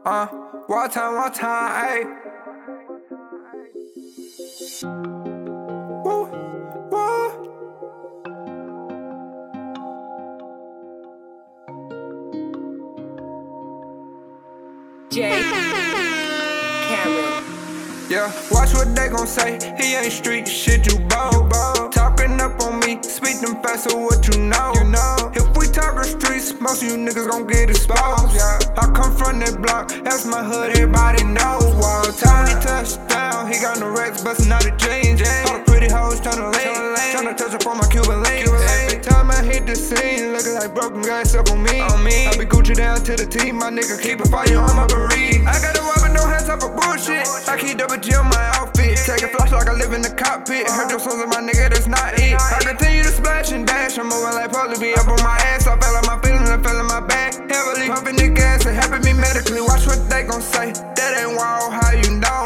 uh, 0.04 0.26
wall 0.68 0.88
time, 0.88 1.32
ayy. 1.34 2.04
Jay 15.10 15.42
Cameron. 16.88 17.44
Yeah, 18.08 18.32
watch 18.52 18.74
what 18.74 18.94
they 18.94 19.08
gon' 19.08 19.26
say. 19.26 19.58
He 19.76 19.96
ain't 19.96 20.12
street 20.12 20.46
shit, 20.46 20.86
you 20.86 21.00
bold. 21.00 21.52
Talking 21.92 22.40
up 22.40 22.60
on 22.62 22.78
me, 22.80 23.02
speak 23.02 23.40
them 23.40 23.60
fast, 23.60 23.90
so 23.90 23.98
what? 23.98 24.26
You 24.34 24.42
know. 24.44 24.77
Most 26.78 26.92
of 26.92 26.98
you 26.98 27.04
niggas 27.04 27.28
gon' 27.28 27.46
get 27.46 27.70
exposed. 27.70 28.34
Yeah, 28.34 28.58
I 28.78 28.86
come 28.94 29.10
from 29.10 29.40
that 29.40 29.60
block, 29.60 29.90
that's 30.04 30.24
my 30.24 30.44
hood, 30.44 30.70
everybody 30.70 31.24
knows. 31.24 31.74
Wild 31.74 32.14
time, 32.14 32.46
he 32.46 32.54
touchdown, 32.62 33.50
he 33.50 33.58
got 33.58 33.80
no 33.80 33.90
racks, 33.90 34.22
bustin' 34.22 34.52
out 34.52 34.62
the 34.62 34.70
jeans. 34.78 35.18
All 35.50 35.58
the 35.58 35.64
pretty 35.66 35.90
hoes 35.90 36.20
tryna 36.20 36.54
lay, 36.54 36.70
tryna 37.10 37.36
touch 37.36 37.54
up 37.54 37.66
on 37.66 37.78
my 37.78 37.88
Cuban 37.90 38.22
link. 38.22 38.46
Every 38.46 39.00
time 39.02 39.30
I 39.30 39.42
hit 39.42 39.66
the 39.66 39.74
scene, 39.74 40.30
looking 40.30 40.54
like 40.54 40.74
broken 40.74 41.02
glass 41.02 41.34
up 41.34 41.50
on 41.50 41.62
me. 41.62 41.80
On 41.80 41.98
me, 42.04 42.26
I 42.26 42.36
be 42.38 42.46
Gucci 42.46 42.76
down 42.76 43.02
to 43.02 43.16
the 43.16 43.26
team, 43.26 43.58
my 43.58 43.70
nigga 43.70 43.98
keep 44.00 44.20
a 44.20 44.28
fire 44.28 44.62
on 44.62 44.76
my 44.76 44.86
bereave. 44.86 45.42
I 45.46 45.58
got 45.58 45.74
a 45.74 45.82
weapon, 45.82 46.14
no 46.14 46.22
hands 46.30 46.48
up 46.48 46.62
for 46.62 46.70
bullshit. 46.70 47.26
I 47.48 47.58
keep 47.58 47.78
double 47.78 47.98
G 47.98 48.14
on 48.14 48.30
my 48.30 48.44
outfit, 48.54 49.02
take 49.02 49.26
a 49.26 49.28
flash 49.34 49.50
like 49.50 49.66
I 49.66 49.74
live 49.74 49.92
in 49.92 50.02
the 50.02 50.14
cockpit. 50.14 50.70
Heard 50.70 50.90
your 50.90 51.02
songs 51.02 51.22
of 51.22 51.28
my 51.28 51.42
nigga, 51.42 51.74
that's 51.74 51.90
not 51.90 52.14
it. 52.14 52.38
I 52.38 52.62
continue 52.62 53.02
to 53.02 53.10
splash 53.10 53.50
and 53.50 53.66
dash, 53.66 53.98
I'm 53.98 54.06
moving 54.06 54.38
like 54.38 54.52
Polly 54.52 54.78
be 54.78 54.94
up 54.94 55.08
on 55.08 55.18
my 55.26 55.34
ass. 55.42 55.47
Say. 60.42 60.72
That 60.96 61.10
ain't 61.18 61.36
wild, 61.36 61.72
how 61.72 61.92
you 61.92 62.18
know? 62.18 62.44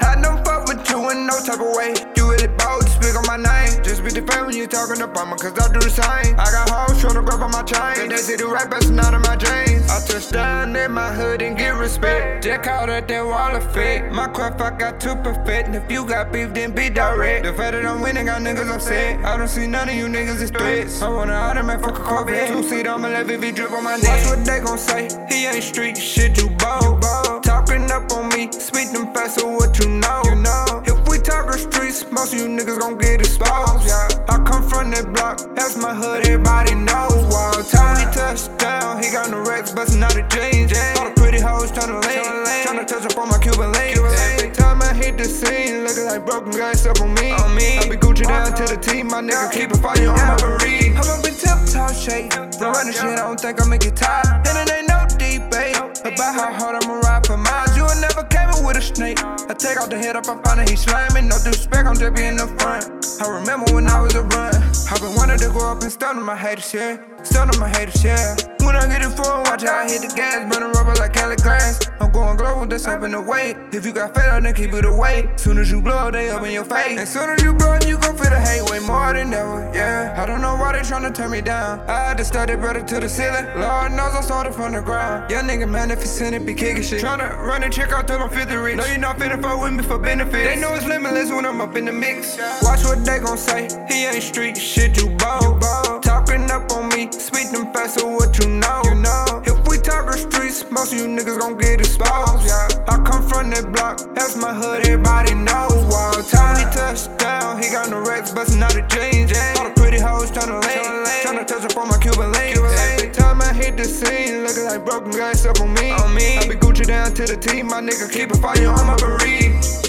I 0.00 0.20
don't 0.20 0.44
fuck 0.44 0.66
with 0.66 0.88
you 0.90 1.10
in 1.10 1.26
no 1.26 1.38
type 1.40 1.60
of 1.60 1.72
way. 1.76 1.94
You 2.16 2.30
really 2.30 2.48
bold 2.48 2.82
to 2.82 2.90
speak 2.90 3.14
on 3.14 3.26
my 3.26 3.38
name. 3.38 3.82
Just 3.82 4.04
be 4.04 4.10
the 4.10 4.22
fan 4.26 4.46
when 4.46 4.56
you 4.56 4.66
talking 4.66 5.00
about 5.02 5.28
me, 5.28 5.36
cause 5.38 5.56
I 5.58 5.72
do 5.72 5.80
the 5.80 5.90
same. 5.90 6.34
I 6.38 6.46
got 6.50 6.68
hoes 6.68 7.00
trying 7.00 7.14
to 7.14 7.22
grab 7.22 7.42
on 7.42 7.50
my 7.50 7.62
chain. 7.62 8.04
And 8.04 8.10
They 8.10 8.16
say 8.18 8.36
the 8.36 8.46
right 8.46 8.68
best 8.70 8.90
not 8.90 9.14
in 9.14 9.22
my 9.22 9.36
jeans. 9.36 9.69
I 10.00 10.06
touch 10.06 10.30
down 10.30 10.74
in 10.76 10.92
my 10.92 11.12
hood 11.12 11.42
and 11.42 11.58
get 11.58 11.76
respect. 11.76 12.44
Just 12.44 12.62
caught 12.62 12.88
at 12.88 13.06
that 13.08 13.26
wall 13.26 13.54
effect. 13.54 14.12
My 14.14 14.28
craft 14.28 14.60
I 14.62 14.70
got 14.70 14.98
to 15.00 15.14
perfect. 15.16 15.68
And 15.68 15.76
if 15.76 15.90
you 15.92 16.06
got 16.06 16.32
beef, 16.32 16.54
then 16.54 16.72
be 16.72 16.88
direct. 16.88 17.44
The 17.44 17.52
fact 17.52 17.72
that 17.72 17.84
I'm 17.84 18.00
winning 18.00 18.24
got 18.26 18.40
niggas 18.40 18.74
upset. 18.74 19.22
I 19.22 19.36
don't 19.36 19.48
see 19.48 19.66
none 19.66 19.90
of 19.90 19.94
you 19.94 20.06
niggas 20.06 20.40
as 20.40 20.50
threats. 20.50 21.02
I 21.02 21.10
want 21.10 21.28
an 21.28 21.36
automatic 21.36 21.84
fuck 21.84 21.98
a 21.98 22.02
Corvette. 22.02 22.48
Two 22.48 22.62
seat, 22.62 22.86
I'ma 22.86 23.08
let 23.08 23.26
VV 23.26 23.54
drip 23.54 23.72
on 23.72 23.84
my 23.84 23.96
neck. 23.96 24.24
Watch 24.24 24.38
what 24.38 24.44
they 24.46 24.60
gon' 24.60 24.78
say. 24.78 25.08
He 25.28 25.44
ain't 25.46 25.62
street 25.62 25.98
shit, 25.98 26.40
you 26.40 26.48
bold. 26.48 27.02
Talking 27.42 27.90
up 27.90 28.10
on 28.12 28.30
me, 28.30 28.50
speak 28.52 28.92
them 28.92 29.12
fast, 29.12 29.38
so 29.40 29.48
what 29.48 29.78
you 29.78 29.88
know? 29.90 30.22
You 30.24 30.36
know. 30.36 30.82
If 30.86 31.06
we 31.08 31.18
talk 31.18 31.52
the 31.52 31.58
streets, 31.58 32.10
most 32.10 32.32
of 32.32 32.40
you 32.40 32.46
niggas 32.46 32.78
gon' 32.78 32.96
get 32.96 33.20
exposed. 33.20 33.86
Yeah. 33.86 34.08
I 34.28 34.38
come 34.48 34.66
from 34.66 34.90
that 34.92 35.12
block, 35.12 35.40
that's 35.54 35.76
my 35.76 35.94
hood, 35.94 36.26
everybody 36.26 36.74
knows. 36.74 37.12
Wild 37.30 37.68
time, 37.68 37.98
he 37.98 38.04
touchdown, 38.14 39.02
he 39.02 39.10
got 39.10 39.30
no 39.30 39.40
racks, 39.42 39.72
bustin' 39.90 40.04
out 40.04 40.14
the 40.14 40.22
jeans. 40.34 40.72
All 40.98 41.08
the 41.08 41.14
pretty 41.16 41.40
hoes 41.40 41.72
tryna 41.72 42.02
lay, 42.04 42.22
tryna 42.64 42.86
touch 42.86 43.04
up 43.04 43.18
on 43.18 43.28
my 43.28 43.38
Cuban 43.38 43.72
link. 43.72 43.96
Every 43.96 44.50
time 44.50 44.82
I 44.82 44.94
hit 44.94 45.16
the 45.18 45.24
scene, 45.24 45.84
looking 45.84 46.06
like 46.06 46.24
broken 46.24 46.52
guys 46.52 46.86
up 46.86 47.00
on 47.00 47.14
me. 47.14 47.32
On 47.32 47.54
me. 47.54 47.78
I 47.78 47.88
be 47.88 47.96
Gucci 47.96 48.26
down 48.26 48.54
to 48.54 48.64
the 48.64 48.76
team, 48.76 49.08
my 49.08 49.20
nigga 49.22 49.50
keep 49.52 49.70
a 49.70 49.78
fire 49.78 50.10
on 50.10 50.16
my 50.16 50.36
bereave. 50.36 50.96
I'm 50.96 51.08
up 51.08 51.24
in 51.26 51.34
tip 51.34 51.58
top 51.66 51.94
shape, 51.94 52.32
run 52.34 52.72
running 52.72 52.92
shit, 52.92 53.18
I 53.18 53.26
don't 53.26 53.40
think 53.40 53.60
I'ma 53.60 53.76
get 53.76 53.96
tired. 53.96 54.46
And 54.46 54.56
it 54.62 54.74
ain't 54.74 54.88
no 54.88 55.06
debate 55.18 55.76
about 56.04 56.34
how 56.34 56.52
hard 56.52 56.82
I'ma 56.82 57.00
ride 57.00 57.26
for 57.26 57.36
miles. 57.36 57.76
You 57.76 57.84
ain't 57.84 58.00
never 58.00 58.24
came 58.24 58.50
in 58.50 58.64
with 58.64 58.76
a 58.76 58.82
snake. 58.82 59.18
I 59.22 59.54
take 59.54 59.76
out 59.76 59.90
the 59.90 59.98
head 59.98 60.16
up, 60.16 60.28
I 60.28 60.36
find 60.42 60.60
it, 60.60 60.68
he 60.68 60.76
slamming. 60.76 61.28
No 61.28 61.36
disrespect, 61.36 61.86
I'm 61.86 61.96
just 61.96 62.18
in 62.18 62.36
the 62.36 62.46
front. 62.58 62.99
I 63.22 63.28
remember 63.28 63.74
when 63.74 63.86
I 63.86 64.00
was 64.00 64.14
a 64.14 64.22
run. 64.22 64.54
I've 64.90 65.00
been 65.00 65.14
wanting 65.14 65.38
to 65.40 65.48
go 65.50 65.70
up 65.70 65.82
and 65.82 65.92
stun 65.92 66.16
on 66.16 66.24
my 66.24 66.36
haters, 66.36 66.72
yeah. 66.72 66.96
Stun 67.22 67.50
on 67.50 67.60
my 67.60 67.68
haters, 67.68 68.02
yeah. 68.02 68.34
When 68.60 68.74
I 68.74 68.86
get 68.86 69.02
it 69.02 69.10
full, 69.10 69.42
watch 69.42 69.62
how 69.62 69.76
I 69.76 69.90
hit 69.90 70.00
the 70.00 70.12
gas, 70.16 70.50
burning 70.50 70.72
rubber 70.72 70.94
like 70.94 71.12
Cali 71.12 71.36
glass. 71.36 71.80
I'm 72.00 72.10
going 72.12 72.38
global, 72.38 72.66
that's 72.66 72.86
up 72.86 73.02
in 73.02 73.12
the 73.12 73.20
way. 73.20 73.54
If 73.72 73.84
you 73.84 73.92
got 73.92 74.14
fed 74.14 74.28
up, 74.30 74.42
then 74.42 74.54
keep 74.54 74.72
it 74.72 74.86
away. 74.86 75.30
Soon 75.36 75.58
as 75.58 75.70
you 75.70 75.82
blow, 75.82 76.10
they 76.10 76.30
up 76.30 76.42
in 76.44 76.52
your 76.52 76.64
face. 76.64 76.98
And 76.98 77.06
soon 77.06 77.28
as 77.28 77.42
you 77.42 77.52
blow, 77.52 77.76
you 77.86 77.98
gon' 77.98 78.16
feel 78.16 78.30
the 78.30 78.40
hate 78.40 78.70
way 78.70 78.80
more 78.80 79.12
than 79.12 79.34
ever, 79.34 79.70
yeah. 79.74 80.14
I 80.16 80.24
don't 80.24 80.40
know 80.40 80.56
why 80.56 80.72
they 80.72 80.80
tryna 80.80 81.14
turn 81.14 81.30
me 81.30 81.42
down. 81.42 81.80
I 81.90 82.08
had 82.08 82.18
to 82.18 82.24
study 82.24 82.56
brother 82.56 82.82
to 82.82 83.00
the 83.00 83.08
ceiling. 83.08 83.44
Lord 83.56 83.92
knows 83.92 84.14
I 84.14 84.22
started 84.22 84.54
from 84.54 84.72
the 84.72 84.80
ground. 84.80 85.30
Young 85.30 85.46
nigga, 85.46 85.68
man, 85.68 85.90
if 85.90 86.00
you 86.00 86.06
send 86.06 86.34
it, 86.34 86.46
be 86.46 86.54
kicking 86.54 86.82
shit. 86.82 87.02
Tryna 87.02 87.36
run 87.38 87.62
and 87.62 87.72
check 87.72 87.92
out 87.92 88.08
till 88.08 88.18
I'm 88.18 88.30
50 88.30 88.56
rich. 88.56 88.76
No, 88.76 88.86
you're 88.86 88.98
not 88.98 89.18
finna 89.18 89.40
fuck 89.40 89.60
with 89.60 89.72
me 89.72 89.82
for 89.82 89.98
benefits. 89.98 90.48
They 90.48 90.60
know 90.60 90.74
it's 90.74 90.86
limitless 90.86 91.30
when 91.30 91.44
I'm 91.44 91.60
up 91.60 91.76
in 91.76 91.84
the 91.84 91.92
mix. 91.92 92.38
Watch 92.62 92.84
what 92.84 93.04
they 93.10 93.18
gon' 93.18 93.38
say. 93.38 93.68
He 93.88 94.06
ain't 94.06 94.22
street 94.22 94.56
shit, 94.56 94.96
you 94.96 95.08
bold. 95.16 95.62
Talking 96.02 96.50
up 96.50 96.70
on 96.72 96.88
me, 96.90 97.10
speak 97.10 97.50
them 97.50 97.72
fast, 97.72 97.98
so 97.98 98.06
what 98.08 98.38
you 98.38 98.48
know? 98.48 98.82
You 98.84 98.94
know. 98.94 99.42
If 99.44 99.66
we 99.66 99.78
talk 99.78 100.06
the 100.06 100.16
streets, 100.16 100.64
most 100.70 100.92
of 100.92 100.98
you 100.98 101.06
niggas 101.06 101.38
gon' 101.38 101.58
get 101.58 101.80
exposed. 101.80 102.46
Yeah. 102.46 102.68
I 102.88 103.02
come 103.02 103.22
from 103.28 103.50
that 103.50 103.72
block, 103.72 103.98
that's 104.14 104.36
my 104.36 104.54
hood, 104.54 104.86
everybody 104.86 105.34
knows. 105.34 105.74
Wild 105.90 106.26
time, 106.28 106.56
he 106.56 106.64
touchdown, 106.72 107.62
he 107.62 107.70
got 107.70 107.90
no 107.90 108.00
racks, 108.00 108.30
bustin' 108.30 108.62
out 108.62 108.72
the 108.72 108.82
jeans. 108.82 109.32
All 109.58 109.68
the 109.68 109.74
pretty 109.74 109.98
hoes 109.98 110.30
tryna 110.30 110.62
lay, 110.62 110.78
tryna 111.24 111.46
touch 111.46 111.64
up 111.64 111.76
on 111.76 111.88
my 111.88 111.98
Cuban 111.98 112.32
link. 112.32 112.56
Every 112.56 113.10
time 113.10 113.42
I 113.42 113.52
hit 113.52 113.76
the 113.76 113.84
scene, 113.84 114.44
looking 114.44 114.64
like 114.64 114.84
broken 114.84 115.10
glass 115.10 115.44
up 115.46 115.60
on 115.60 115.74
me. 115.74 115.90
On 115.90 116.14
me. 116.14 116.38
I 116.38 116.46
be 116.46 116.54
Gucci 116.54 116.86
down 116.86 117.12
to 117.14 117.26
the 117.26 117.36
T, 117.36 117.62
my 117.62 117.80
nigga 117.80 118.10
keep 118.10 118.30
a 118.30 118.36
fire 118.36 118.68
on 118.68 118.86
my 118.86 118.96
bereave. 118.96 119.79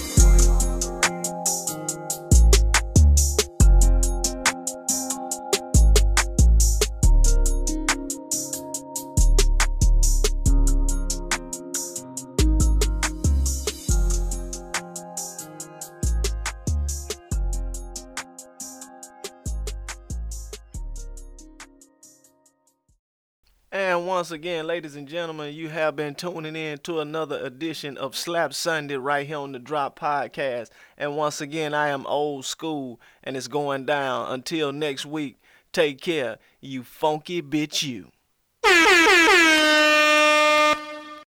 Once 24.22 24.30
again, 24.30 24.68
ladies 24.68 24.94
and 24.94 25.08
gentlemen, 25.08 25.52
you 25.52 25.68
have 25.68 25.96
been 25.96 26.14
tuning 26.14 26.54
in 26.54 26.78
to 26.78 27.00
another 27.00 27.44
edition 27.44 27.98
of 27.98 28.16
Slap 28.16 28.54
Sunday 28.54 28.94
right 28.94 29.26
here 29.26 29.38
on 29.38 29.50
the 29.50 29.58
Drop 29.58 29.98
Podcast. 29.98 30.70
And 30.96 31.16
once 31.16 31.40
again, 31.40 31.74
I 31.74 31.88
am 31.88 32.06
old 32.06 32.44
school 32.44 33.00
and 33.24 33.36
it's 33.36 33.48
going 33.48 33.84
down. 33.84 34.30
Until 34.30 34.70
next 34.70 35.04
week, 35.04 35.40
take 35.72 36.00
care, 36.00 36.38
you 36.60 36.84
funky 36.84 37.42
bitch, 37.42 37.82
you. 37.82 38.12